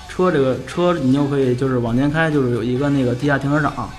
[0.08, 3.90] 车这个车你就可以就是往前开，就是有一个那个地下停车场，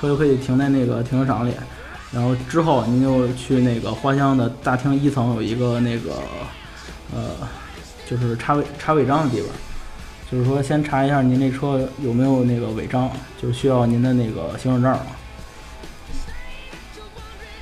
[0.00, 1.52] 车就可以停在那个停车场里。
[2.12, 6.12] 然后之后您就去那个花乡的大厅一层有一个那个，
[7.12, 7.30] 呃，
[8.08, 9.48] 就是插违插违章的地方。
[10.30, 13.10] 就是说，先查一下您这车有没有那个违章，
[13.40, 15.06] 就需要您的那个行驶证了。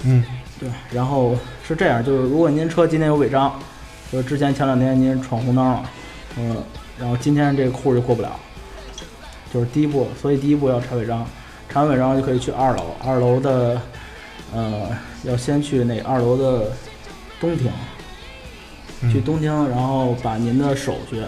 [0.04, 0.24] 嗯
[0.58, 3.58] 对，然后是这样，就是如果您车今天有违章，
[4.10, 5.82] 就是之前前两天您闯红灯了，
[6.38, 6.56] 嗯，
[6.98, 8.30] 然后今天这个户就过不了，
[9.52, 11.26] 就是第一步，所以第一步要查违章，
[11.68, 13.80] 查完违章就可以去二楼，二楼的，
[14.54, 14.88] 呃，
[15.24, 16.70] 要先去那二楼的
[17.40, 17.70] 东厅，
[19.10, 21.22] 去嗯东厅，然后把您的手续，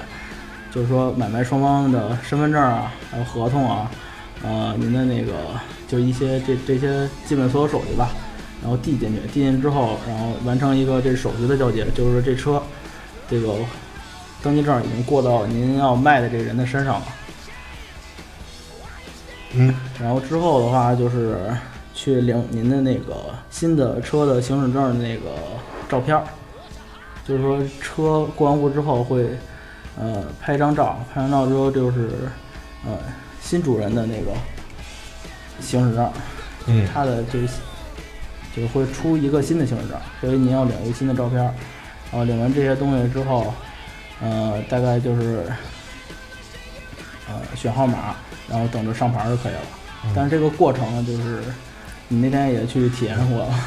[0.75, 3.89] 就是说买卖双方的身份证啊，还有合同啊，
[4.43, 5.33] 呃，您的那个
[5.87, 8.11] 就一些这这些基本所有手续吧，
[8.61, 12.61] 然后递进去，递进去之后，然后完成一个这手续的交接，就是这车
[13.31, 13.55] 这个
[14.43, 17.07] 登记证已经过到您要卖的这个人的身上了。
[19.53, 21.39] 嗯然后之后的话就是
[21.95, 25.31] 去领您的那个新的车的行驶证的那个
[25.89, 26.25] 照片儿，
[27.25, 29.25] 就是说车过完户之后会
[29.99, 32.11] 呃拍一张照，拍完照之后就是
[32.85, 32.99] 呃
[33.41, 34.33] 新主人的那个
[35.61, 36.13] 行驶证，
[36.67, 36.89] 嗯。
[36.93, 37.47] 他的这个
[38.55, 41.53] 就是会出一个新的行驶证，所以您要领一个新的照片儿，
[42.11, 43.53] 然后领完这些东西之后，
[44.23, 45.45] 呃，大概就是
[47.29, 48.15] 呃选号码，
[48.49, 49.61] 然后等着上牌就可以了。
[50.15, 51.43] 但是这个过程呢，就是
[52.09, 53.59] 你那天也去体验过了，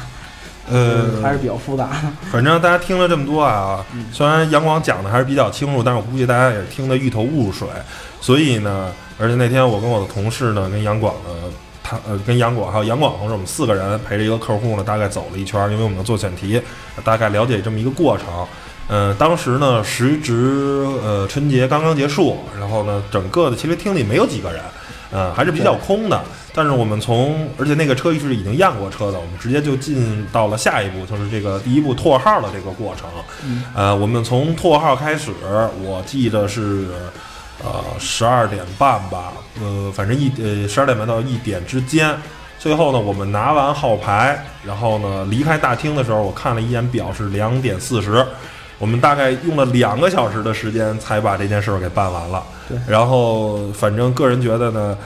[0.70, 2.08] 呃，还是比较复杂的。
[2.30, 7.66] 反正大家听了这么多啊，虽然杨广讲的还是比较清楚，但是我估计大家也听得一头雾水。
[8.20, 11.30] 所以呢，而且那天我跟我的同事呢，跟杨广呢，
[11.82, 16.60] 他呃跟杨广还有杨广同事，我们四个人陪着一个客户呢，大概走了一圈儿，因为我们要做选题，
[17.04, 18.26] 大概了解这么一个过程。
[18.88, 24.62] 呃，当时呢，时值呃春节刚刚结束，然后呢，整个的其实厅里没有几个人，
[25.10, 26.20] 呃，还是比较空的。
[26.54, 33.08] 但是我们从，而且那个车是已经验过车的，我们直接就进到了下一步，就是这个第一步拓号的这个过程。
[33.44, 35.30] 嗯呃，我们从拓号开始，
[35.82, 36.88] 我记得是
[37.62, 42.16] 呃十二点半吧，呃，反正一呃十二点半到一点之间。
[42.58, 48.26] 最后呢，我们拿完号牌，然后呢离开大厅的时候，我看了一眼表，是两点四十。
[48.80, 52.42] 我们大概用了两个小时的时间才把这件事儿给办完了。
[52.68, 54.96] 对然后反正个人觉得呢，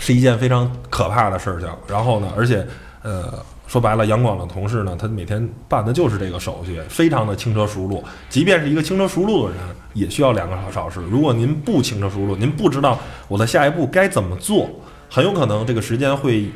[0.00, 1.68] 是一件非常可怕的事情。
[1.86, 2.66] 然后呢，而且
[3.02, 3.32] 呃，
[3.68, 8.02] 说白了，杨广的同事呢，他每天办的就是这个手续，非常的轻车熟路。
[8.28, 9.60] 即便是一个轻车熟路的人，
[9.94, 11.00] 也需要两个小时。
[11.08, 14.68] 如果您不轻车熟路，您不知道我的下一步该怎么做，
[15.08, 16.50] 很有可能这个时间会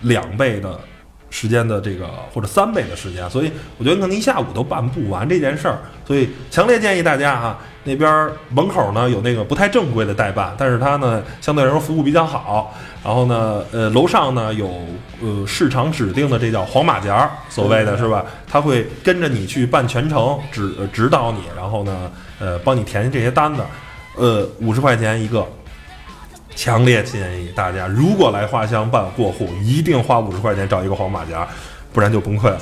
[0.00, 0.80] 两倍的
[1.30, 5.78] 时间的这个或者三倍的时间，所以我觉得可能一下午都办不完这件事儿。
[6.06, 12.74] 所以强烈建议大家啊，那边门口呢有那个不太正规的代办，但是它呢相对来说服务比较好。
[13.04, 14.68] 然后呢，呃，楼上呢有
[15.20, 18.24] 呃市场指定的这叫黄马甲，所谓的是吧？
[18.48, 22.10] 他会跟着你去办全程，指指导你，然后呢，
[22.40, 23.62] 呃，帮你填这些单子，
[24.16, 25.46] 呃，五十块钱一个。
[26.56, 31.46] 强烈建议大家，如果来花乡办过户，一定花五十块钱找一个黄马甲，
[31.92, 32.60] 不然就崩溃了，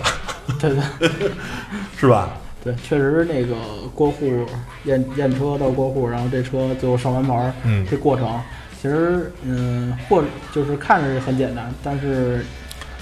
[0.60, 1.30] 对对。
[1.96, 2.36] 是吧？
[2.62, 3.54] 对，确实那个
[3.94, 4.44] 过户
[4.84, 7.86] 验验车到过户，然后这车最后上完牌儿，嗯。
[7.88, 8.40] 这过程
[8.82, 12.44] 其实嗯，或就是看着很简单，但是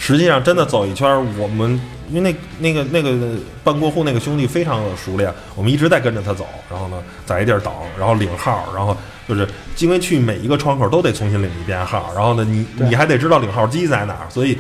[0.03, 8.97] 实际上真的走一圈儿，我们因为那那个那个办过户那个兄弟非常的熟练，我们一直在跟着他走，然后呢在一地儿等，然后领号，然后
[9.29, 9.47] 就是
[9.79, 14.59] 因为去每一个窗口都得重新领一遍号，然后呢你你还得知道领号机在哪儿，所以。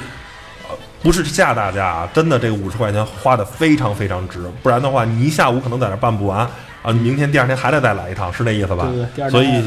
[0.68, 6.48] 呃不是吓大家啊，真的这个五十块钱花的非常非常值，不然的话你一下午可能在那儿办不完
[6.81, 8.88] 啊，你明天第二天还得再来一趟，是那意思吧？
[8.94, 9.64] 对对，所以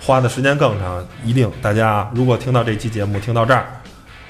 [0.00, 1.04] 花的时间更长。
[1.24, 3.66] 一定大家如果听到这期节目听到这儿，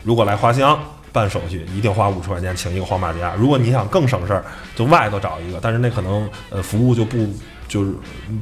[0.02, 0.78] 如果来花乡
[1.12, 3.34] 办手续，一定花五十块钱请一个黄马甲。
[3.36, 4.44] 如果你想更省事儿，
[4.76, 7.26] 就外头找一个，但是那可能呃服务就不
[7.66, 7.92] 就是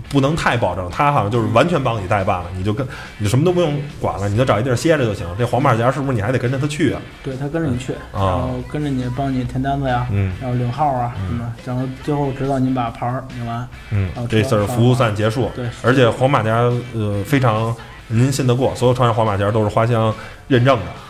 [0.09, 0.89] 不能太保证。
[0.91, 2.87] 他好像就是完全帮你代办了，你就跟
[3.19, 5.27] 你什么都不用管了，你就找一地儿歇着就行。
[5.39, 7.01] 这黄马甲是不是你还得跟着他去啊？
[7.23, 15.51] 对他跟着你去，然啊后跟着你帮你填单子呀，嗯然后领号啊什么，然后最后直到您把牌儿领完，嗯哦，这次儿服务算结束。
[15.55, 16.51] 对，而且黄马甲
[16.95, 17.75] 呃非常
[18.09, 20.15] 您信得过，所有穿上黄马甲都是花乡
[20.49, 21.03] 认证的，嗯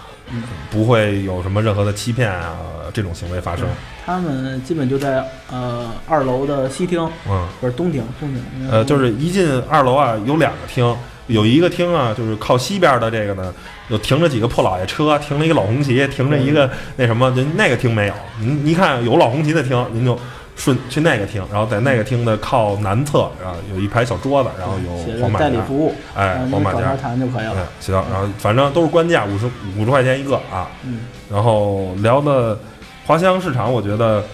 [0.70, 2.56] 不会有什么任何的欺骗啊
[2.92, 3.66] 这种行为发生。
[4.04, 13.52] 他们基本就在呃二楼的西厅，嗯，不是东厅，东厅，呃，就是一进二楼啊，有两个厅，有一个厅啊，就是靠西边的这个呢，
[13.88, 18.14] 有停着几个破老爷车，停了一个老红旗，停着一个那什么，就那个厅没有。
[18.40, 20.16] 您您看有老红旗的厅，您就
[20.56, 30.68] 顺去那个厅，然后在那个厅的靠南侧，然后有一排小桌子，然后有黄马甲，代理服务，哎黄马甲谈就可以对了。，行，然后反正都是官价，五十五十块钱一个啊。
[30.82, 32.58] 嗯，然后聊的
[33.06, 34.24] 花乡市场，我觉得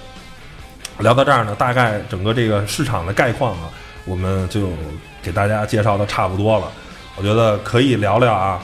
[1.00, 3.68] 聊到这儿呢，大概整个这个市场的概况啊，
[4.04, 4.68] 我们就
[5.22, 6.66] 给大家介绍的差不多了。
[7.16, 8.60] 我觉得可以聊聊啊，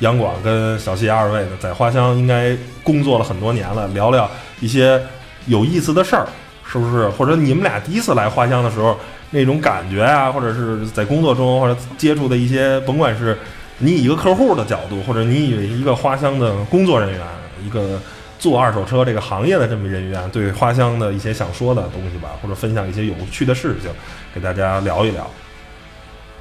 [0.00, 4.28] 杨广跟小谢二位呢，在花乡应该工作了很多年了，聊聊
[4.60, 5.00] 一些
[5.46, 6.26] 有意思的事儿，
[6.72, 7.06] 是不是？
[7.10, 8.98] 或者你们俩第一次来花乡的时候
[9.30, 13.36] 那种感觉啊，或者是在工作中或者接触的一些，甭管是
[13.78, 17.20] 你以一个客户的角度，或者你以一个花乡的工作人员，
[17.62, 18.00] 一个
[18.38, 23.90] 做二手车这个行业的这么人员，对花乡的一些想说的东西吧，或者分享一些有趣的事情，
[24.34, 25.30] 给大家聊一聊。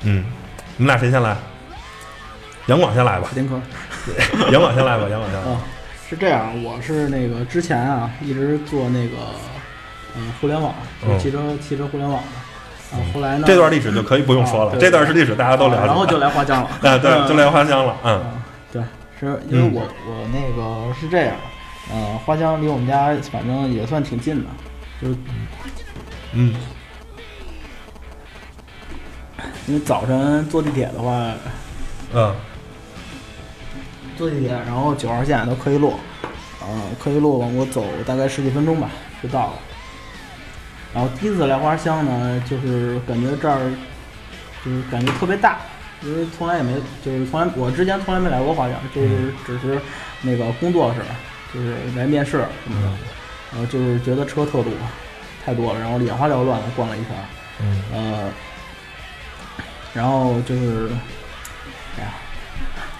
[0.03, 0.23] 嗯，
[0.77, 1.35] 你们俩谁先来？
[2.67, 3.59] 杨广先来吧卡，丁克
[4.51, 5.51] 杨广先来吧，杨广先来吧。
[5.51, 5.61] 啊，
[6.09, 9.17] 是这样，我是那个之前啊一直做那个
[10.15, 10.73] 嗯互联网，
[11.05, 12.27] 就汽车汽车互联网的。
[12.91, 15.85] 然后后来呢，这段历史就可以不用说了，啊这段是历史，大家都了解。
[15.85, 16.69] 然后就来花江了。
[16.69, 18.41] 啊，对，嗯就来花江了，嗯嗯，
[18.73, 18.83] 对，
[19.17, 21.33] 是因为我我那个是这样，
[21.89, 24.49] 呃，花江离我们家反正也算挺近的，
[25.01, 25.15] 就是
[26.33, 26.53] 嗯
[29.67, 31.31] 因为早晨坐地铁的话，
[32.13, 32.35] 嗯
[34.17, 35.93] 坐地铁，然后九号线到科一路，
[36.59, 38.89] 呃，科一路往过走大概十几分钟吧
[39.23, 39.53] 就到了。
[40.93, 43.59] 然后第一次来花乡呢，就是感觉这儿
[44.63, 45.57] 就是感觉特别大，
[46.01, 46.73] 因为从来也没
[47.03, 49.79] 就是从来我之前从来没来过花乡，就是只是
[50.21, 50.99] 那个工作室，
[51.53, 52.87] 就是来面试什么的，
[53.51, 54.71] 然后就是觉得车特多，
[55.45, 57.23] 太多了，然后眼花缭乱的逛了一圈儿，
[57.61, 58.29] 嗯呃，
[59.93, 60.89] 然后就是，
[61.97, 62.13] 哎呀，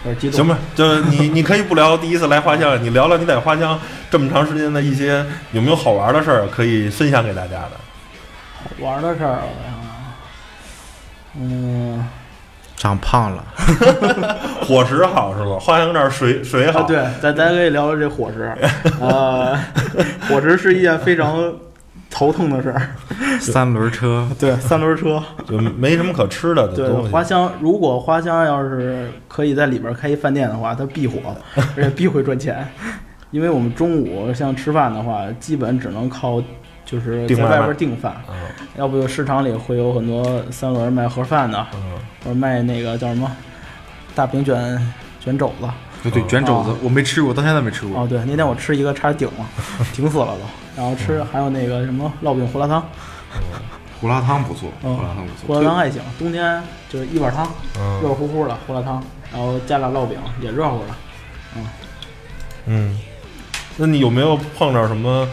[0.06, 0.38] 有点激动。
[0.38, 7.72] 行吧，就是你，你可以不聊第一次来花乡，你聊聊你在花乡这么长时间的一些有没有好玩的事儿可以分享给大家的。
[8.64, 9.72] 好玩的事儿，我想。
[9.74, 9.82] 想，
[11.40, 12.06] 嗯，
[12.76, 13.44] 长胖了，
[14.66, 15.58] 伙食好是吧？
[15.60, 18.52] 花乡这儿水水好，啊，对，咱咱可以聊聊这伙食，
[19.00, 19.56] 呃，
[20.28, 21.54] 伙食是一件非常
[22.10, 22.82] 头疼的事儿。
[23.40, 26.90] 三轮车，对，三轮车，就没什么可吃的对。
[27.10, 31.36] 花香如果花香要是可以在里边开一饭店的话，它必火，
[31.78, 32.68] 而且必会赚钱，
[33.32, 36.42] 因为我们中午像吃饭的话，基本只能靠
[36.92, 38.36] 就是在外边订饭，嗯
[38.76, 43.32] 要不就市场里会有很多三轮卖盒饭的，嗯或者卖那个叫什么
[44.14, 45.70] 大饼卷卷肘子。
[46.04, 48.02] 对对，卷肘子我没吃过，到现在没吃过。
[48.02, 49.48] 哦，对，那天我吃一个差点顶了，
[49.94, 50.42] 顶死了都。
[50.76, 52.84] 然后吃还有那个什么烙饼胡辣汤，
[54.00, 55.48] 胡辣汤不错，嗯胡辣汤不错。
[55.48, 57.46] 胡辣汤还行，冬天就是一碗汤，
[58.02, 60.88] 热嗯乎乎的胡辣汤，然后加俩烙饼也热乎的。
[61.56, 61.66] 嗯
[62.66, 63.00] 嗯，
[63.78, 65.28] 那你有没有碰着什么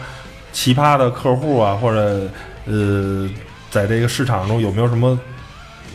[0.51, 2.27] 奇葩的客户啊，或者
[2.65, 3.29] 呃，
[3.69, 5.17] 在这个市场中有没有什么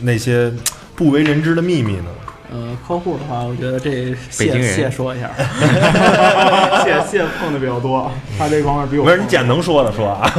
[0.01, 0.53] 那些
[0.97, 2.05] 不为人知的秘密呢？
[2.53, 3.91] 呃，客户的话，我觉得这
[4.39, 5.31] 北谢京人谢说一下，
[6.85, 10.31] 谢谢碰的比较多，他这方面比我不是，你捡能说的说啊。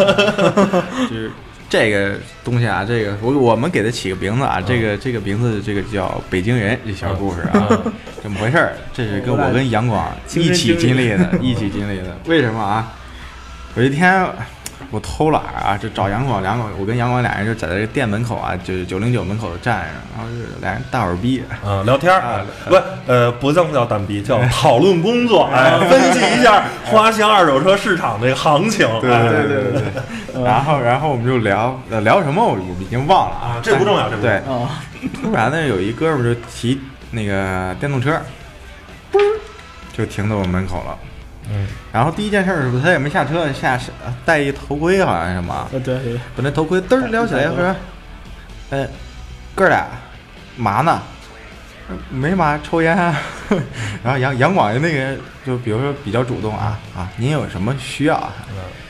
[1.10, 1.32] 就是
[1.68, 7.68] 这个东西啊，这个我我们给他起个名字啊，这个这个名字这个叫北京人这小故事啊，
[8.22, 8.74] 怎么回事儿？
[8.94, 12.16] 这是跟我跟杨广一起经历的，一起经历的。
[12.28, 12.94] 为什么啊？
[13.76, 14.26] 有一天
[14.92, 22.22] 我偷懒啊，就找杨广，杨广我跟杨广俩人就在这个店门口啊，就是九零九门口站着，然后就俩人大耳逼，啊，聊天儿。
[22.22, 29.28] 啊不，呃，不能叫单逼，叫讨论工作，哎，分析一下花乡二手车市场这个行情，对哎。
[29.28, 29.82] 对对对。
[29.82, 30.44] 对。
[30.44, 34.42] 然后然后我们就聊呃聊什么我我已经忘了啊这不重要这不重对。
[34.48, 34.84] 要，啊，
[35.22, 36.80] 突然呢，有一哥们儿就骑
[37.12, 38.12] 那个电动车，
[39.12, 39.40] 嘣儿
[39.92, 40.98] 就停在我门口了。
[41.50, 41.68] 嗯。
[41.92, 43.92] 然后第一件事儿是他也没下车，下是
[44.26, 45.98] 戴一头盔，好像是什么，呃对。
[46.00, 47.76] 对，把那头盔嘚儿撩起来，说
[48.72, 48.88] ：“哎，
[49.54, 49.88] 哥俩
[50.58, 51.02] 嘛呢？
[52.10, 53.20] 没嘛，抽烟啊。
[54.04, 58.34] ”然后杨杨广那个就比如说比较主动啊啊，您有什么需要啊？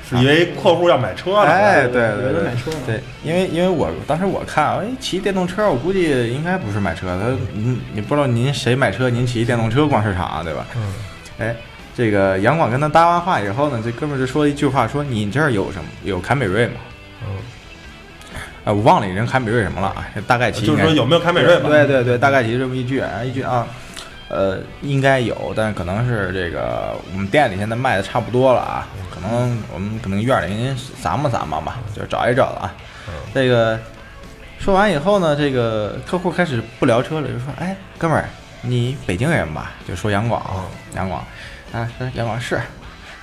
[0.08, 2.44] 是以为客户要买车呢，哎，对对对
[2.86, 10.64] 对，因为因为我当时我看，哎，骑电动车，我估计应该不是买车，他你你不知道您谁买车，您骑电动车逛市场啊，对吧？
[10.76, 10.94] 嗯。
[11.40, 11.56] 哎，
[11.96, 15.90] 这个杨广跟他搭完话以后呢，这哥们儿就说了一句话，说你这儿有什么？
[16.04, 16.74] 有凯美瑞吗？
[17.24, 17.38] 嗯，
[18.66, 21.70] 啊，我忘了人凯美瑞什么了啊，大概就是说有没有凯美瑞吧？
[21.70, 23.66] 对对对，大概其这么一句，然后一句啊，
[24.28, 32.74] 呃，应该有，但可能是这个我们店里现在卖的差不多了啊，可能我们可能院里给您撒摸撒摸吧，就是找一找了啊。
[33.34, 33.80] 这个
[34.60, 38.28] 说完以后呢，这个客户开始不聊车了，就说：“哎，哥们儿，
[38.62, 40.44] 你北京人吧？”就说杨广，
[40.96, 41.24] 杨广
[41.72, 42.60] 啊，说杨广是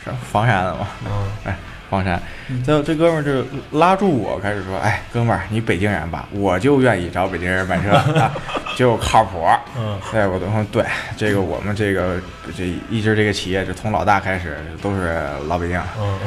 [0.05, 1.57] 是房山的嘛，嗯哎，
[1.89, 2.21] 房山。
[2.65, 6.29] 最后这哥们儿就拉住我，开始说：“哎，哥们儿，你北京人吧？
[6.33, 8.31] 我就愿意找北京人买车 啊，
[8.77, 9.47] 就靠谱。”
[9.79, 10.85] 嗯对，我都说对，
[11.17, 12.21] 这个我们这个
[12.57, 15.87] 这一直这个企业，就从老大开始都是老北京啊。
[15.99, 16.19] 嗯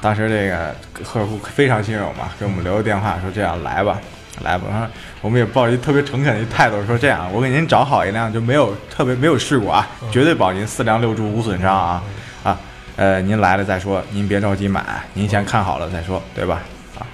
[0.00, 3.98] 当时这个客户非常信任我嘛，给我们留个电话说这样来吧，
[4.42, 4.64] 来吧。
[4.70, 4.86] 然后
[5.20, 12.02] 我们也抱着一特别诚恳的一态度说这样，我给您找好一辆就没有特别没有事故啊，绝对保您四梁六柱无损伤啊
[12.42, 12.58] 啊。
[12.96, 16.60] 呃，您来了再说，您别着急买，您先看好了再说，对吧？
[16.96, 17.06] 啊，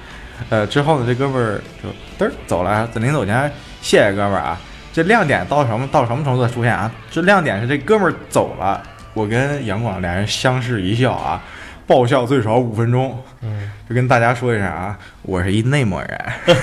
[0.51, 3.51] 呃，之后呢，这哥们儿就嘚儿走了，在临走前
[3.81, 4.59] 谢谢哥们儿啊。
[4.93, 6.91] 这亮点到什么到什么程度出现啊？
[7.11, 8.83] 这亮点是这哥们儿走了，
[9.15, 11.41] 我跟杨广俩人相视一笑啊，
[11.91, 13.19] 爆笑最少五分钟。
[13.43, 16.21] 嗯，就跟大家说一声啊，我是一内蒙人。
[16.47, 16.57] 嗯，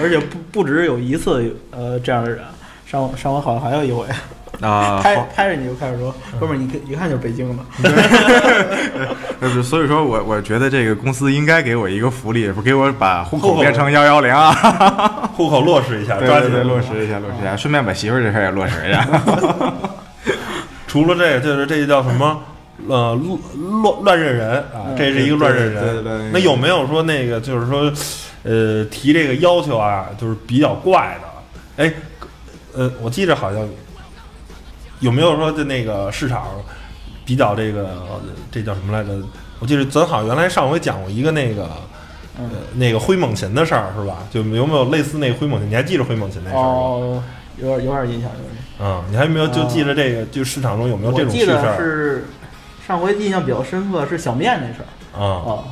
[0.00, 2.38] 而且不不止有一次呃这样的人，
[2.86, 4.06] 上上回好像还有一回，
[4.60, 7.64] 啊，拍拍着你就开始说，哥们儿，你看一看就是北京的。
[9.60, 14.52] 所以说我我觉得这个公司应该给我一个福利，不给我把户户口口变成幺幺零啊，
[15.34, 19.04] 户口落实一下，对抓紧对对，落实一下，落实一下，顺便把媳妇儿这事儿也落实一下。
[20.86, 22.40] 除了这个，就是这个叫什么？
[22.86, 26.30] 呃，乱乱乱认人啊，嗯这是一个乱认人。
[26.32, 27.92] 那有没有说那个，就是说，
[28.44, 31.84] 呃，提这个要求啊，就是比较怪的？
[31.84, 31.92] 哎，
[32.74, 33.68] 呃，我记着好像
[35.00, 36.46] 有没有说的那个市场
[37.24, 37.90] 比较这个
[38.52, 39.10] 这叫什么来着？
[39.58, 41.64] 我记得咱好像原来上回讲过一个那个。
[41.64, 41.70] 呃
[42.40, 44.18] 嗯，那个灰猛禽的事儿是吧？
[44.30, 45.68] 就有没有类似那个灰猛禽？
[45.68, 46.68] 你还记着灰猛禽那事儿吗？
[46.68, 47.22] 哦，
[47.56, 48.86] 有点有点印象，有点印象。
[48.86, 50.24] 嗯，你还没有就记着这个？
[50.26, 51.76] 就市场中有没有这我记得种趣事儿？
[51.76, 52.24] 是
[52.88, 54.88] 上回印象比较深刻是小面那事儿。
[55.22, 55.64] 啊，哦，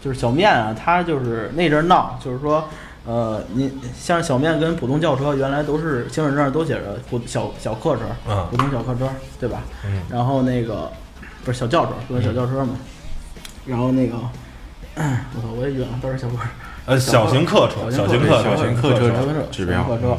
[0.00, 2.62] 就是小面啊，他就是那阵儿闹，就是说，
[3.04, 9.08] 呃，你像小面跟普通轿车原来都是行驶证上都写着普小小客车，嗯普通小客车，
[9.40, 9.62] 对吧？
[9.84, 10.88] 嗯然后那个
[11.44, 12.76] 不是小轿车，不是小轿车嘛。
[13.66, 14.14] 然后那个，
[14.96, 16.42] 我操，我也晕了，都是小客车。
[16.86, 20.16] 呃，小型客车，小型客小型客车小型客指标小型客车。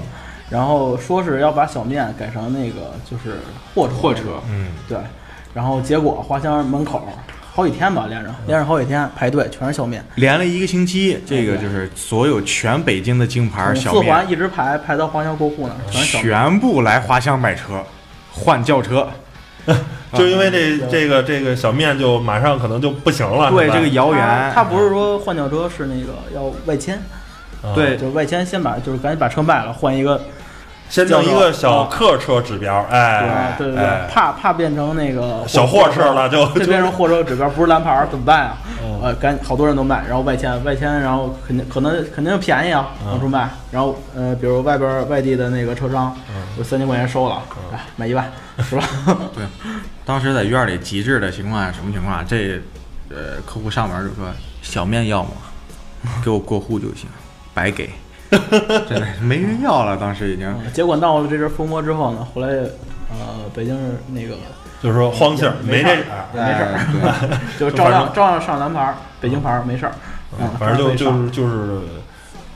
[0.49, 3.39] 然后说是要把小面改成那个就是
[3.73, 4.97] 货车，货车嗯，对，
[5.53, 7.07] 然后结果花乡门口
[7.53, 16.21] 好几天吧，连着连着好几天排队，全是小面，连了一个星期，这个就是所有全北京的京牌从小面，四环一直排排到花乡过户那儿，全是小。
[16.21, 17.83] 全部来花乡买车，
[18.31, 19.07] 换轿车。
[20.13, 26.95] 就因为这这个这个小面就马上可能就不行了，对这个谣言，他不是说换轿车，是那个要外迁，
[27.61, 27.75] 啊。
[27.75, 27.95] 对。
[27.95, 30.19] 就是外迁先把就是赶紧把车卖了，换一个，
[30.91, 38.57] 先弄一个小客车指标，哎，啊对对对，哎怕怕变成那个小货车了，就就变成货车指标不是蓝牌儿怎么办啊？
[38.83, 43.49] 嗯呃，赶好多人都卖，然后外迁外迁，然后肯定可能肯定便宜啊，嗯往出卖。
[43.71, 47.41] 然后呃，比如外边儿外地的那个车商，嗯有三千块钱收了，
[47.95, 48.29] 买一万
[48.59, 48.83] 是吧？
[50.03, 52.25] 当时在院里极致的情况下，什么情况啊？
[52.27, 52.59] 这
[53.09, 54.25] 呃，客户上门就说
[54.61, 55.31] 小面要吗？
[56.21, 57.07] 给我过户就行，
[57.53, 57.89] 白给，
[58.87, 59.97] 真的没人要了。
[59.97, 62.47] 当时已经嗯结果闹了这阵风波之后呢，后来
[63.09, 63.77] 呃，北京
[64.13, 64.35] 那个
[64.81, 69.91] 就是说荒气儿没这没事儿，也没事儿，哎就照样照样上蓝牌儿，北京牌儿没事儿，
[70.39, 71.81] 嗯，反正就就是就是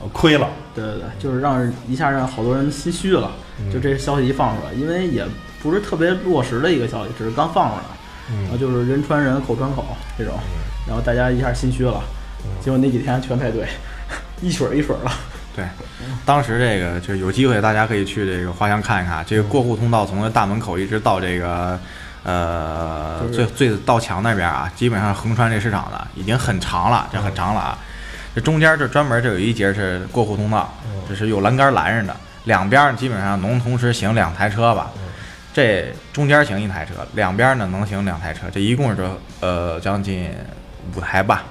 [0.00, 3.30] 呃亏了，对对对，就是让人一下让好多人心虚了。
[3.58, 5.24] 嗯就这消息一放出来，因为也
[5.62, 9.84] 不是特别落实的一个消息，只是刚放出来，然后嗯，就是人传人，口传口
[10.18, 10.34] 这种，
[10.86, 12.02] 然后大家一下心虚了，
[12.60, 13.66] 结果那几天全排队，
[14.42, 15.10] 一水儿一水儿了。
[15.56, 15.64] 对，
[16.26, 19.24] 当时这个就有机会，大家可以去这个花乡看一看。
[19.26, 21.80] 这个过户通道从这大门口一直到这个
[22.22, 27.78] 呃最最到墙那边啊，基本上横穿这市场的已经很长了，这很长了啊。
[28.34, 30.74] 这中间这专门这有一节是过户通道，
[31.08, 34.90] 这是有栏杆拦着的，两边基本上能同时行两台车吧。
[35.54, 40.30] 这中间行一台车，两边呢能行两台车，这一共是这呃将近
[40.94, 41.44] 五台吧，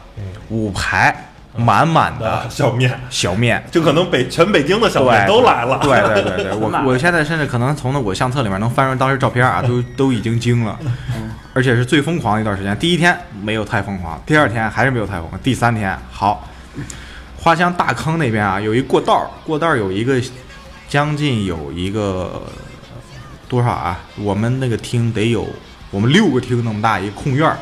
[0.50, 3.64] 五排满满的的小面，小面。
[3.72, 10.78] 就可能北全北京的小面都来了，对对对对，我我现在甚至可能从那我相册里面能翻出当时照片啊， 都都已经惊了，
[11.54, 12.78] 而且是最疯狂的一段时间。
[12.78, 16.48] 第一天没有太疯狂，第二天还是没有太疯狂，第三天好，
[17.38, 20.22] 花乡大坑那边啊有一过道，过道有一个
[20.90, 22.44] 将近有一个
[23.48, 24.00] 多少啊？
[24.18, 25.48] 我们那个厅得有
[25.92, 27.58] 我们六个厅那么大一个空院儿。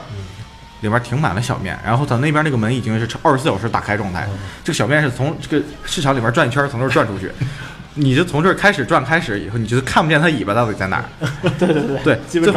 [0.84, 4.28] 里面停满了小面，然后它那边那个门已经是二十四小时打开状态，
[4.66, 7.32] 这个小面是从这个市场里面转一圈，从这儿转出去，
[7.96, 11.06] 你就从这儿开始转，开始以后你就看不见它尾巴到底在哪儿。
[11.58, 12.54] 对对对对，基本。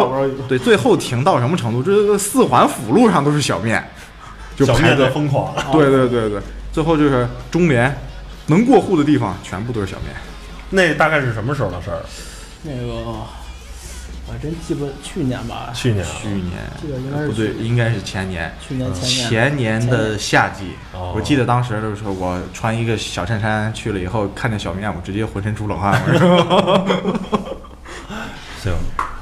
[0.49, 1.83] 对，最后停到什么程度？
[1.83, 3.83] 这四环辅路上都是小面，
[4.57, 6.41] 就小面排的疯狂，对对对对，
[6.73, 7.97] 最后就是中联
[8.47, 10.13] 能过户的地方全部都是小面。
[10.71, 12.03] 那大概是什么时候的事儿？
[12.63, 13.23] 那个
[14.29, 16.53] 我还真记不去年吧，去年啊，去年
[16.83, 18.53] 这个应该是不对，应该是前年。
[18.61, 26.03] 去年前年前年的夏季，哦我记得当时的时候我穿一个小衬衫去了以后，看见小面，我直接浑身出冷汗。
[26.05, 26.13] 我
[28.61, 28.73] 说行，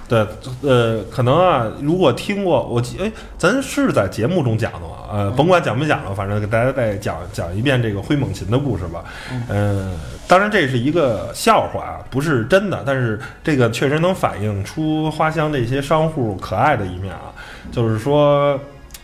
[0.06, 0.26] 对，
[0.62, 4.96] 呃，可能啊，如果听过，我记，哎，咱是在节目中讲的嘛？
[5.10, 9.02] 呃，甭管讲没讲了，反正给大家再讲讲一遍这个灰猛禽的故事吧。
[9.48, 9.98] 嗯、
[10.28, 17.32] 当然这是一个笑话啊，不是真的，但是这个确实能反映出花乡这些商户可爱的一面啊。
[17.72, 18.60] 就是说，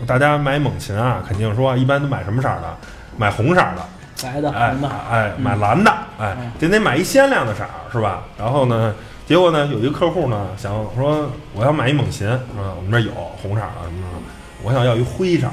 [0.06, 2.76] 大家买猛禽啊，肯定说一般都买什么色儿的？
[3.16, 3.82] 买红色儿的，
[4.22, 8.22] 白的哎红的，哎，买蓝的，哎就，得得买一鲜亮的色儿，是吧？
[8.38, 8.94] 然后呢，
[9.30, 14.22] 结果呢，有一个客户呢想说我要买一猛禽，啊，我们这儿有红色的什么什么，
[14.64, 15.52] 我想要一灰色的，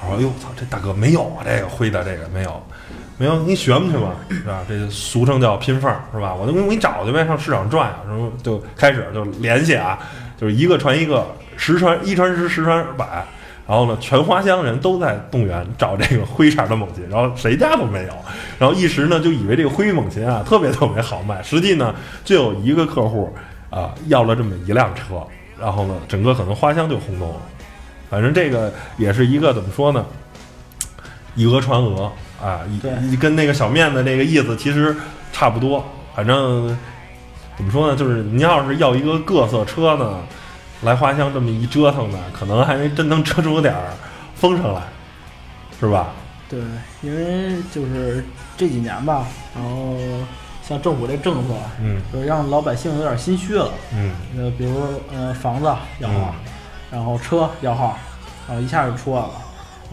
[0.00, 2.66] 我说：“哟，操，这大哥没有啊，这个灰的这个没有，
[3.18, 4.64] 没有，你选不去嘛，是吧？
[4.66, 6.34] 这个俗称叫拼缝，是吧？
[6.34, 9.98] 我就给你找去呗，上市场转啊，然后就开始就联系啊，
[10.40, 11.26] 就是一个传一个，
[11.58, 13.22] 十传一传十，十传百。”
[13.68, 18.12] 然后呢，全花乡人都在动员找这个灰色的猛禽，然后谁家都没有。
[18.60, 21.92] 然后一时呢，就以为这个灰猛禽啊特别特别好卖，实际呢
[22.24, 23.34] 就有一个客户
[23.68, 25.20] 啊要了这么一辆车，
[25.58, 27.36] 然后呢，整个可能花乡就轰动了。
[28.08, 30.06] 反正这个也是一个怎么说呢？
[31.34, 34.94] 以讹传讹啊，对一跟那个小面的那个意思其实
[35.32, 35.84] 差不多。
[36.14, 36.68] 反正
[37.56, 40.20] 怎么说呢，就是您要是要一个各色车呢。
[40.82, 43.92] 来花乡这么一折腾呢，可能还真能折出点儿
[44.34, 44.82] 风声来，
[45.80, 46.08] 是吧？
[46.48, 46.60] 对，
[47.02, 48.24] 因为就是
[48.56, 49.96] 这几年吧，然后
[50.62, 53.70] 像政府这政策，嗯就让老百姓有点心虚了。
[53.92, 55.66] 嗯呃，比如呃房子
[56.00, 56.34] 摇号，
[56.90, 57.98] 然后车摇号，
[58.46, 59.30] 然后一下就出来了。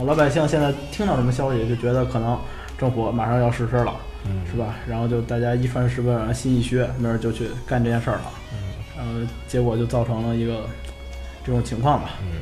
[0.06, 2.38] 老百姓现在听到什么消息，就觉得可能
[2.78, 3.94] 政府马上要实施了，
[4.26, 4.76] 嗯，是吧？
[4.88, 8.24] 然后就大家一传十，本心一虚，没准就去干这件事儿了。
[8.52, 8.73] 嗯
[9.04, 10.62] 然后结果就造成了一个
[11.44, 12.12] 这种情况吧。
[12.22, 12.40] 嗯，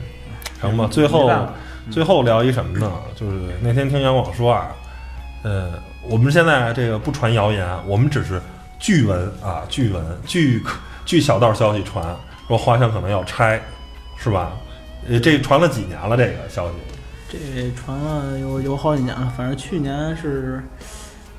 [0.59, 0.87] 成吧。
[0.91, 1.31] 最后
[1.89, 2.91] 最后聊一什么呢？
[3.15, 4.71] 就是那天听杨广说啊，
[5.43, 5.71] 呃，
[6.03, 8.39] 我们现在这个不传谣言，我们只是
[8.77, 10.61] 据闻啊，据闻据
[11.03, 12.15] 据小道消息传
[12.47, 13.59] 说花乡可能要拆，
[14.15, 14.51] 是吧？
[15.09, 16.15] 呃，这传了几年了？
[16.15, 16.75] 这个消息，
[17.27, 20.61] 这传了有有好几年了，反正去年是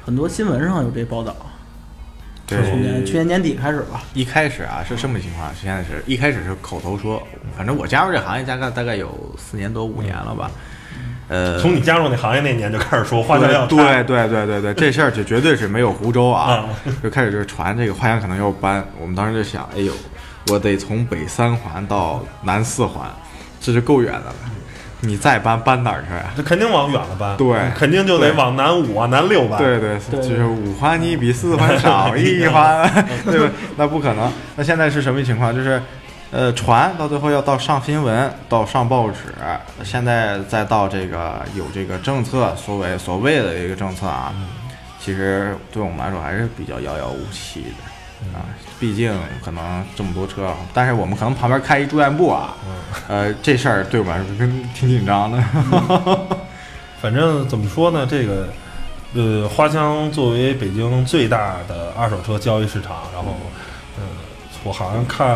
[0.05, 1.37] 很多新闻上有这报道。
[2.53, 2.71] 对。
[2.71, 4.03] 去年去年年底开始吧。
[4.15, 7.23] 一开始啊是这么情况，现在是一开始是口头说，
[7.57, 10.51] 反正我加入这行业大概大概有四年多五年了吧，
[11.29, 16.69] 呃，从你加入那行业那年就开始说花乡要对，对对对对，这事儿就绝对是没有湖州啊啊，
[17.03, 19.93] 就开始就是传这个花乡可能要搬，我们当时就想，哎呦，
[20.49, 23.09] 我得从北三环到南四环，
[23.61, 24.35] 这就够远的了，
[25.05, 26.33] 你再搬搬哪儿去啊？
[26.37, 32.89] 这肯定往远了搬，对肯定就得往南五啊、南六搬，对对，对就是五环你比四环少 一环，
[33.27, 33.53] 对吧？
[33.77, 34.33] 那不可能。
[34.55, 35.53] 那现在是什么情况？
[35.53, 35.83] 就是，
[36.31, 39.35] 呃，传到最后要到上新闻，到上报纸，
[39.83, 44.33] 现在再到这个有这个政策，所谓所谓的一个政策啊，
[45.01, 48.47] 其实对我们来说还是比较遥遥无期的啊。
[48.83, 52.57] 毕竟可能这么多车，但是我们可能旁边开一住院部啊，
[53.07, 55.41] 呃，这事儿对我们来说真挺紧张的。
[57.01, 58.49] 反正怎么说呢，这个
[59.15, 63.37] 呃，花乡作为北京最大的二手车交易市场，然后
[63.99, 64.03] 呃，
[64.65, 65.31] 我好像看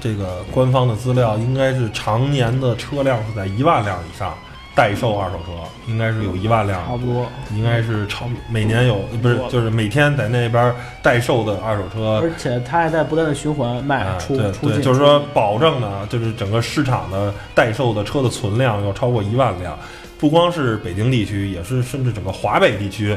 [0.00, 4.32] 这个官方的资料，应该是常年的车辆是在一万辆以上，
[4.76, 5.52] 代售二手车
[5.86, 7.26] 应该是有一万辆，差不多。
[7.52, 12.20] 应该是超每年有不是就是每天在那边代售的二手车。
[12.22, 19.78] 而且它还在不断的循环卖啊，出对对，出境，就是说保证呢，就是整个市场的代售的车的存量要超过一万辆，
[20.18, 23.16] 不光是北京地区，也是甚至整个华北地区，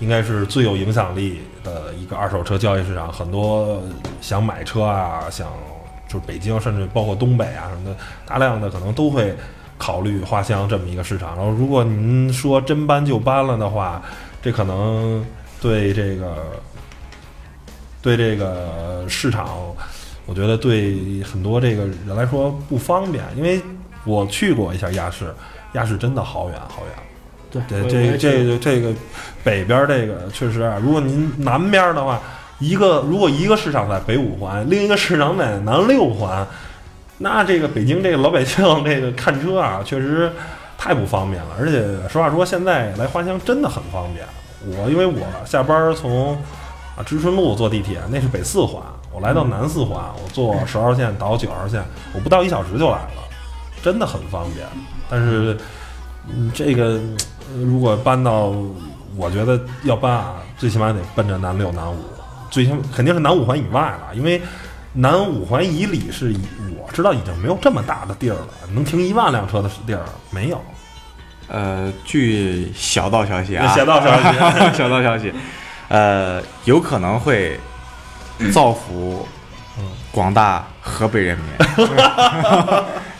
[0.00, 3.10] 应该是最有影响力的一个二手车交易市场。
[3.10, 3.82] 很多
[4.20, 5.48] 想买车啊，想
[6.06, 7.96] 就是北京，甚至包括东北啊什么的，
[8.26, 9.34] 大量的可能都会
[9.80, 11.34] 考虑花乡这么一个市场。
[11.34, 14.02] 然后，如果您说真搬就搬了的话，
[14.42, 15.24] 这可能
[15.58, 16.36] 对这个
[18.02, 19.48] 对这个市场，
[20.26, 23.58] 我觉得对很多这个人来说不方便，因为
[24.04, 25.34] 我去过一下亚市，
[25.72, 26.94] 亚市真的好远好远。
[27.50, 28.94] 对对，这个这个这个
[29.42, 32.20] 北边这个确实啊，如果您南边的话，
[32.60, 36.46] 一个如果一个市场在北五环，另一个市场在南六环，
[37.22, 40.32] 那这个北京这个老百姓这个看车啊，确实
[40.78, 41.50] 太不方便了。
[41.58, 44.26] 而且实话说，现在来花乡真的很方便。
[44.64, 46.34] 我因为我下班从
[46.96, 53.22] 啊知春路坐地铁，那是北四环，我来到南四环，我坐十号线倒九号线，我不到一小时就来了，
[53.82, 54.66] 真的很方便。
[55.10, 55.54] 但是，
[56.26, 56.98] 嗯，这个
[57.54, 58.50] 呃如果搬到，
[59.16, 61.96] 我觉得要搬啊，最起码得奔着南六、南五，
[62.50, 64.40] 最起码肯定是南五环以外了，因为
[64.92, 66.34] 南五环以里是
[66.76, 70.60] 我知道已经没有这么大的地儿了，能停一万辆车的地儿没有。
[71.48, 74.38] 呃，据小道消息啊，小道消息
[74.76, 75.32] 小道消息，
[75.88, 77.58] 呃，有可能会
[78.52, 79.39] 造福嗯
[80.12, 81.46] 广大河北人民，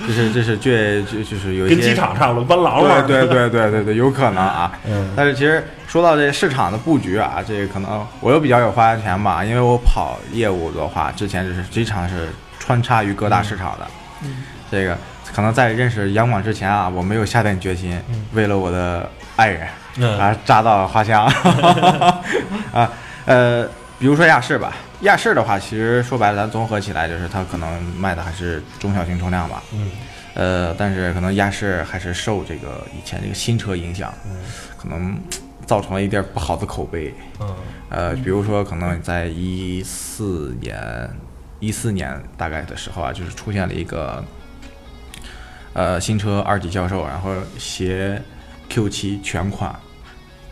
[0.07, 3.03] 这是这是据就就是有一跟些机场差不多，搬廊了。
[3.03, 4.72] 对对对对对对，有可能啊。
[4.86, 12.28] 嗯但是其实说到这市场的布局啊，这个可能我又比较有发言权吧，因为我跑业务的话，之前就是经常是
[12.59, 13.86] 穿插于各大市场的。
[14.22, 14.97] 嗯这个
[15.34, 19.66] 可能在认识杨广之前啊，我没有下定决心，嗯为了我的爱人
[19.97, 21.24] 嗯啊，扎到花乡
[22.72, 22.91] 啊，
[23.26, 23.64] 呃，
[23.99, 24.72] 比如说亚视吧，
[25.03, 29.62] 亚市的话，其实说白了，咱综合起来就是它可能卖的还是中小型车辆吧。
[29.72, 29.90] 嗯。
[30.34, 34.14] 呃，但是可能亚视还是受这个以前这个新车影响，
[34.78, 35.18] 可能
[35.66, 37.12] 造成了一点不好的口碑。
[37.40, 37.57] 嗯。
[37.88, 41.11] 呃，比如说可能在一四年、
[41.59, 44.22] 一四年大概的时候啊，就是出现了一个
[45.72, 48.22] 呃新车二级销售，然后携
[48.68, 49.74] Q 七全款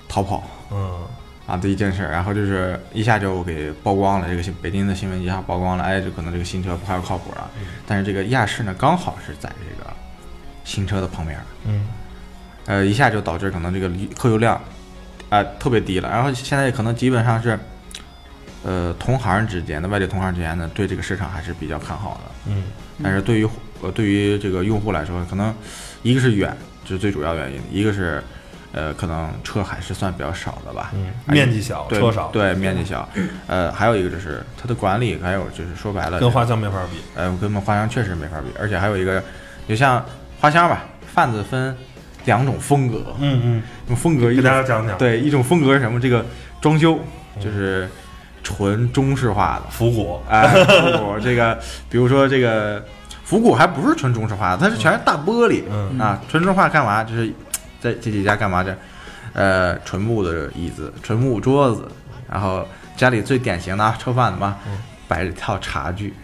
[0.08, 0.42] 逃跑。
[0.72, 1.06] 嗯
[1.48, 7.50] 啊的一件事儿，然后就是一下就给曝光了，这个新北京的新闻一下曝光了，哎，就可能这个新车不太靠谱了。
[7.86, 9.90] 但是这个亚视呢，刚好是在这个
[10.62, 11.88] 新车的旁边儿，嗯
[12.66, 14.60] 呃，一下就导致可能这个客流量
[15.30, 16.10] 啊、特别低了。
[16.10, 17.58] 然后现在可能基本上是，
[18.62, 22.52] 呃，同行之间的外地同行之间呢，对这个市场还是比较看好的。
[22.52, 22.64] 嗯
[23.02, 23.48] 但是对于
[23.80, 25.54] 呃对于这个用户来说，可能
[26.02, 28.22] 一个是远，这是最主要原因；一个是
[28.72, 30.90] 呃可能车还是算比较少的吧。
[30.94, 33.08] 嗯，面积小，对车少，对，面积小，
[33.46, 37.00] 呃，还有一个就是它的管理，还有就是说白了，跟花香没法比。
[37.14, 39.22] 呃，跟我们花香确实没法比，而且还有一个，
[39.68, 40.04] 就像
[40.40, 41.76] 花香吧，贩子分
[42.24, 45.98] 两种风格，嗯嗯，风格一给大家讲讲。，对一种风格是什么？
[45.98, 46.24] 这个
[46.60, 46.98] 装修
[47.36, 47.88] 嗯就是
[48.42, 51.58] 纯中式化的，复古，哎，复古 这个，
[51.88, 52.84] 比如说这个
[53.24, 57.04] 复古还不是纯中式化的，它是全是大玻璃，嗯啊，纯中式化干嘛？
[57.04, 57.32] 就是
[57.80, 58.74] 在这几家干嘛去，
[59.32, 61.88] 呃，纯木的椅子，纯木桌子，
[62.30, 62.66] 然后
[62.96, 64.56] 家里最典型的啊，车贩子嘛，
[65.06, 66.14] 摆着一套茶具，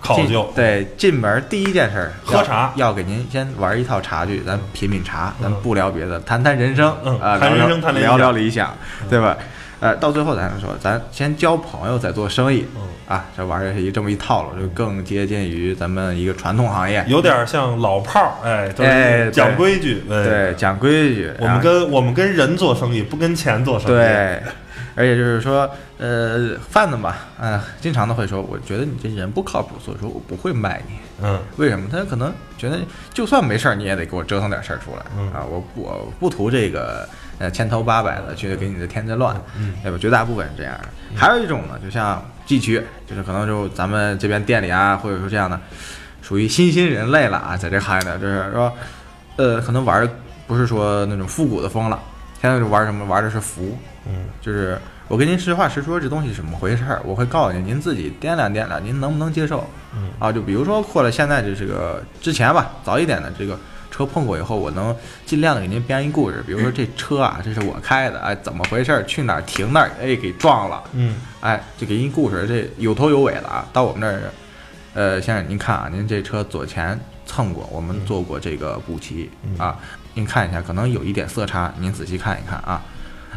[0.00, 0.50] 考究。
[0.54, 8.74] 对，进门第一件事儿喝茶要给您先玩一套茶具，咱品品茶，咱不聊别的，谈谈人生，嗯啊，谈人生聊聊生谈理想聊理想，
[9.08, 9.36] 对吧？
[9.80, 24.42] 呃，到最后咱说，咱先交朋友再做生意，嗯啊，这玩意儿是一这么一套路，就更接近于咱们一个传统行业，有点像老炮儿，哎，就哎是讲规矩，哎对，讲规矩，我们跟我们跟人做生意，不跟钱做生意。，对，
[24.96, 30.94] 而且就是说，呃，贩子嘛，嗯、经常的会说，我觉得你这人不靠谱，所以说我不会卖你。
[31.20, 31.88] 嗯为什么？
[31.90, 32.78] 他可能觉得
[33.12, 35.44] 就算没事儿，你也得给我折腾点事儿出来、嗯啊！
[35.50, 37.08] 我不我不图这个
[37.38, 39.98] 呃千头八百的去给你的添着乱，嗯对吧？
[39.98, 40.88] 绝大部分是这样的。
[41.16, 45.58] 还有一种呢，就像 G 区，就是可能就咱们这边店里啊，或者说这样的，
[46.20, 48.72] 属于新兴人类了啊，在这行业的，就是说，
[49.36, 50.08] 呃，可能玩儿
[50.46, 52.00] 不是说那种复古的风了，
[52.40, 53.04] 现在就玩什么？
[53.04, 59.66] 玩的是服，嗯就是我跟您实话实说，这东西是怎么回事儿，我会告诉您，您自己掂量掂量，您能不能接受？
[59.94, 63.58] 嗯啊，就比如说过了现在这这个之前吧，早一点的这个
[63.98, 64.94] 车碰过以后，我能
[65.26, 69.02] 尽量的给您编一故事，比如说这车啊，这是我开的，哎，怎么回事儿？
[69.06, 69.90] 去哪儿停那儿？
[70.00, 73.66] 哎，给撞了，嗯哎，就给您故事，这有头有尾的啊。
[73.72, 74.22] 到我们这儿，
[74.94, 76.96] 呃，先生您看啊，您这车左前
[77.26, 79.28] 蹭过，我们做过这个补漆
[79.58, 79.76] 啊，
[80.14, 82.80] 您看一下，可能有一点色差，您仔细看一看啊，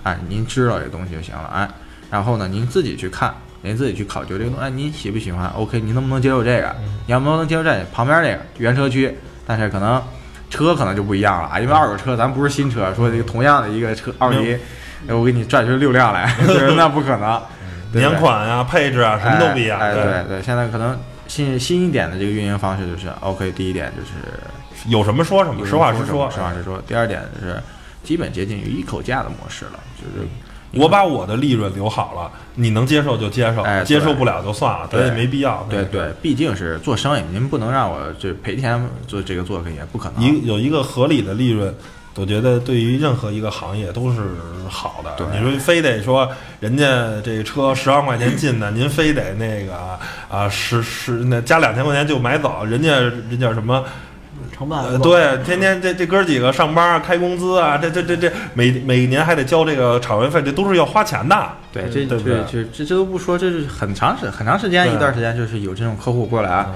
[0.04, 1.68] 哎，您知道这东西就行了，哎，
[2.12, 3.34] 然后呢，您自己去看，
[3.64, 6.76] 您自己去考究这个东西，哎，您喜不喜欢？OK，您能不能接受这个？
[7.08, 10.00] 你要不能接受这个，旁边这个原车区，但是可能
[10.52, 14.56] 车可能就不一样了啊，因为二手车咱不是新车，说这个同样的一个车奥迪，
[15.08, 16.32] 哎我给你拽出六辆来，
[16.78, 17.42] 那不可能，
[17.94, 19.80] 年款啊、配置啊，什么都不一样。
[19.80, 26.30] 哎，哎对对对，现在可能新新一点的这个运营方式就是，OK，第一点就是有什么说什么，实话实说。
[26.30, 26.82] 实话实说。
[26.86, 27.60] 第二点就是
[28.04, 30.28] 基本接近于一口价的模式了，就是
[30.74, 35.68] 我把我的利润留好了，你能接受就接受，哎接受不了就算了，咱也没必要。
[35.70, 40.24] 对对，毕竟是做生意，您不能让我这赔钱做这个做也不可能。
[40.24, 41.74] 一有一个合理的利润，
[42.16, 44.20] 我觉得对于任何一个行业都是
[44.70, 45.12] 好的。
[45.18, 46.86] 对你说非得说人家
[47.24, 49.76] 这车十万块钱进的， 您非得那个
[50.30, 53.84] 啊十十那加两千块钱就买走，人家人家什么？
[55.02, 61.50] 对，天天这这哥几个上班啊开工资啊，这这这这每每年还得交这个场员费，这都是要花钱的。
[61.72, 66.72] 对，这对不对这这这都不说，这是很长时很长时间一段时间，就是有这种客户过来啊，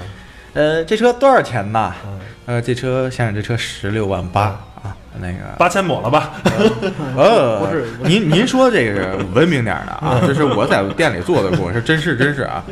[0.54, 1.94] 呃，这车多少钱呢？
[2.06, 4.44] 嗯，呃，这车先生，这车十六万八
[4.82, 6.32] 啊，那个八千抹了吧？
[7.18, 12.64] 呃，不是您您说这个文明点的啊，这是我在店里做的过，是真是真是啊。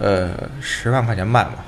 [0.00, 0.30] 呃，
[0.60, 1.64] 十万块钱卖嘛？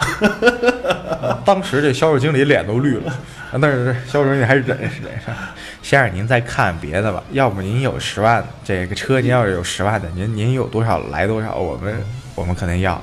[1.44, 3.12] 当时这销售经理脸都绿了，
[3.60, 5.34] 但是销售经理还是忍是忍上。
[5.82, 11.94] 先生，您再看别的吧，要不您有十万，这个车您要是有十万的，您您有多少来多少，我们
[12.34, 13.02] 我们肯定要，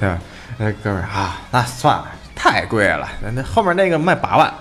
[0.00, 0.18] 对吧？
[0.58, 4.52] 那哥们儿啊，那算了，太贵了，那那后面那个卖八万。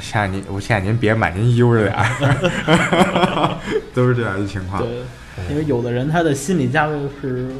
[0.00, 3.56] 先生您，我现在您别买，您悠着点儿，
[3.92, 4.82] 都是这样的情况。
[4.82, 4.90] 对，
[5.50, 7.50] 因为有的人他的心理价位是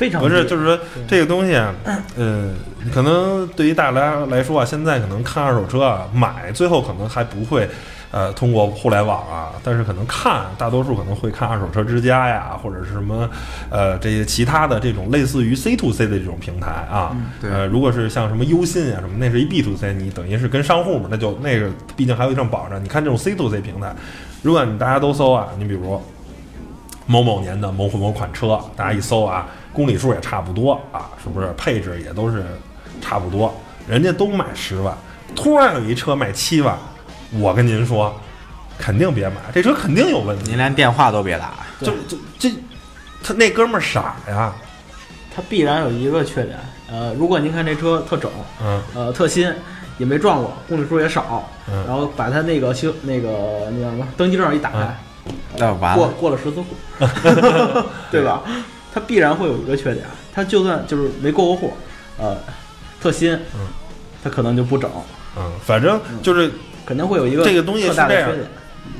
[0.00, 1.74] 非常不是，就是说这个东西啊，
[2.16, 2.50] 呃，
[2.90, 7.68] 可能对于大家来说啊，现在可能看二手车啊，买最后可能还不会
[8.10, 13.28] 呃，通过互联网啊，但是可能看大多数可能会看二手车之家呀，或者是什么
[13.68, 17.14] 呃这些其他的这种类似于 C to C 的这种平台啊。
[17.38, 22.82] 对呃，如果是像什么优信啊什么，那是一 B to C，你等于是跟商户嘛，那就那个毕竟还有一定保障。
[22.82, 23.94] 你看这种 C to C 平台，
[24.40, 26.02] 如果你大家都搜啊，你比如
[27.04, 31.52] 某某年的某某款车，大家一搜啊，公里数也差不多啊，是不是？
[31.56, 32.44] 配置也都是
[33.00, 33.54] 差不多，
[33.88, 34.96] 人家都卖十万，
[35.34, 36.76] 突然有一车卖七万，
[37.32, 38.14] 我跟您说，
[38.78, 40.44] 肯定别买，这车肯定有问题。
[40.48, 41.52] 您连电话都别打。
[41.80, 42.50] 就就这，
[43.22, 44.52] 他那哥们儿傻呀，
[45.34, 46.58] 他必然有一个缺点，
[46.90, 48.30] 呃，如果您看这车特整，
[48.62, 49.50] 嗯呃，特新，
[49.96, 56.66] 也没撞过，公里数也少，嗯然后把它那个修那个那叫什么登记证一打开，过那完了，过了十字户，
[58.10, 58.42] 对吧？
[58.92, 61.72] 它必然会有一个缺点，它就算就是没过过户，
[62.18, 62.36] 呃，
[63.00, 63.66] 特新，嗯，
[64.22, 64.90] 它可能就不整，
[65.36, 66.50] 嗯，反正就是
[66.84, 68.30] 肯定会有一个这个东西是这样。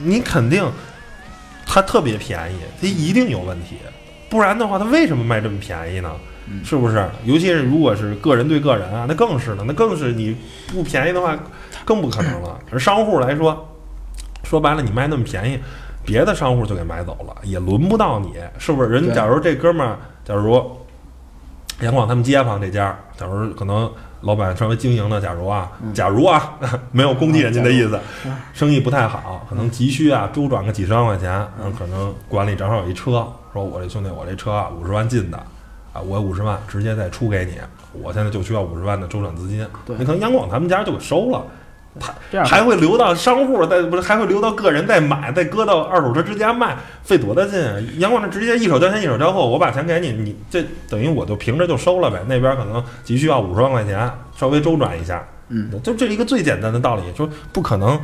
[0.03, 0.65] 你肯定
[1.67, 3.77] 它特别便宜，它一定有问题，
[4.29, 6.11] 不然的话，它为什么卖这么便宜呢？
[6.53, 7.09] 嗯是不是？
[7.25, 10.37] 尤其是如果是个人对个人啊，那更是了，那更是你
[10.67, 11.39] 不便宜的话，
[11.85, 12.59] 更不可能了。
[12.73, 13.69] 而商户来说，
[14.43, 15.61] 说白了，你卖那么便宜，
[16.05, 18.89] 别的商户就给买走了，也轮不到你，是不是？
[18.89, 20.77] 人假如这哥们儿，假如
[21.81, 23.91] 杨广他们街坊这家，假如可能
[24.23, 26.59] 老板稍微经营的，假如啊，假如啊，
[26.93, 27.99] 没有攻击人家的意思，
[28.53, 35.39] 生意不太好，可能急需啊周转个几十万块钱，嗯，可能管理正好有一车，说我这兄弟，我这车啊五十万进的，
[35.93, 37.53] 啊，我五十万直接再出给你，
[37.93, 39.97] 我现在就需要五十万的周转资金，对。
[39.99, 41.43] 你可能杨广他们家就给收了。
[42.31, 47.77] 这样还会流到商户，再不是还会流到个人再买，再搁到二手车之家卖，费多大劲啊！
[47.99, 52.21] 杨广这直接一手交钱一手交货，我把钱给你，你这等于我就凭着就收了呗。
[52.29, 58.01] 那边可能急需要五十万块钱，稍微周转一下，嗯，就这一个最简单的道理，说不可能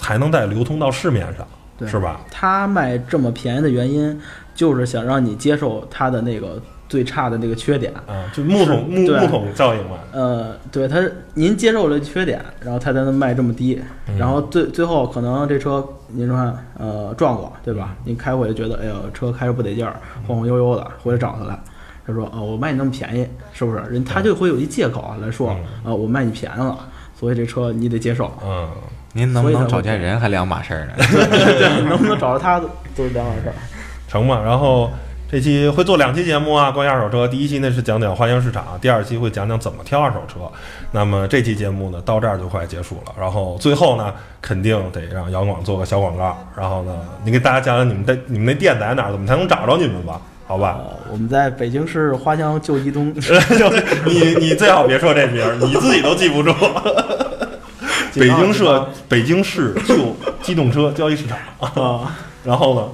[0.00, 1.46] 还能再流通到市面上，
[1.78, 2.20] 对是吧？
[2.30, 4.18] 他卖这么便宜的原因，
[4.54, 7.92] 就是想让你接受他的那个最差的那个缺点。
[8.06, 11.02] 啊，就木桶木对木桶效应嘛，呃，对他，
[11.34, 16.36] 您接受了缺点，然后他才能卖这么低，嗯然后最最后可能这车您说
[16.78, 17.94] 呃撞过，对吧？
[18.04, 21.58] 您开回来觉得哎呦车开着不得劲儿，晃晃悠悠的，回来找他来，
[22.06, 23.78] 他说哦我卖你那么便宜，是不是？
[23.90, 26.78] 人他就会有一借口啊来说，啊呃我卖你便宜了，
[27.18, 28.68] 所以这车你得接受，嗯，
[29.12, 30.92] 您能不能找见人还两码事儿呢？
[30.98, 32.60] 对，能不能找着他
[32.94, 33.54] 都是两码事儿。
[34.08, 34.40] 成嘛。
[34.42, 34.90] 然后
[35.28, 37.26] 这期会做两期节目啊，关于二手车。
[37.26, 40.40] 第一期呢是讲讲花乡市场，第二期会讲讲怎么挑二手车。
[40.92, 43.12] 那么这期节目呢到这儿就快结束了。
[43.18, 46.38] 然后最后呢，肯定得让姚广做个小广告。
[46.56, 50.20] 然后呢，你给大家讲讲你们的你们那店在哪儿，怎么才能找着你们吧？
[50.46, 50.78] 好吧？
[50.78, 53.12] 呃，我们在北京市花乡旧机东
[54.06, 56.54] 你你最好别说这名儿， 你自己都记不住。
[58.14, 58.64] 北京市
[59.08, 62.88] 北京市旧机动车交易市场，啊然后呢，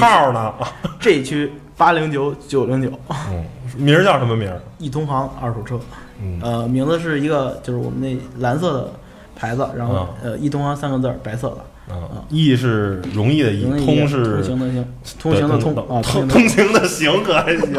[0.00, 0.52] 号呢
[1.00, 2.90] ？G 区八零九九零九
[3.30, 3.44] 嗯，
[3.76, 4.60] 名儿叫什么名儿？
[4.78, 5.78] 易通行二手车。
[6.22, 8.92] 嗯呃，名字是一个就是我们那蓝色的
[9.34, 11.56] 牌子，然后、啊呃易通行三个字儿，白色的。
[11.92, 14.86] 啊，易是容易的易，通是通行的行，
[15.18, 17.74] 通行的通啊，通通通行的行可还行，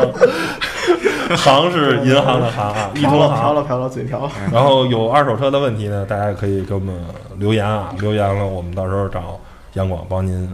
[1.37, 3.55] 行是银行的行啊，易通行。
[3.55, 4.29] 了瓢了嘴瓢。
[4.51, 6.93] 然后有二手车的问题呢，大家也可以给我们
[7.37, 9.39] 留言啊，留言了，我们到时候找
[9.73, 10.49] 杨广帮您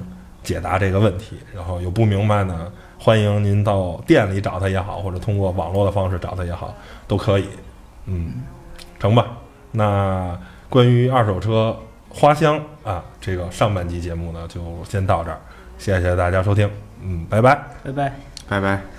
[0.49, 1.37] 解答这个问题。
[1.53, 6.73] 然后有不明白呢，欢迎您到店里找他也好，或者通过网络的方式找他也好，
[7.07, 7.47] 都可以。
[8.05, 8.41] 嗯，
[8.99, 9.27] 成吧。
[9.71, 10.35] 那
[10.67, 11.77] 关于二手车
[12.09, 15.37] 花香啊，这个上半集节目呢，就先到这儿，
[15.77, 16.67] 谢谢大家收听，
[17.03, 17.53] 嗯，拜拜。
[17.83, 18.13] 拜拜。
[18.47, 18.98] 拜拜。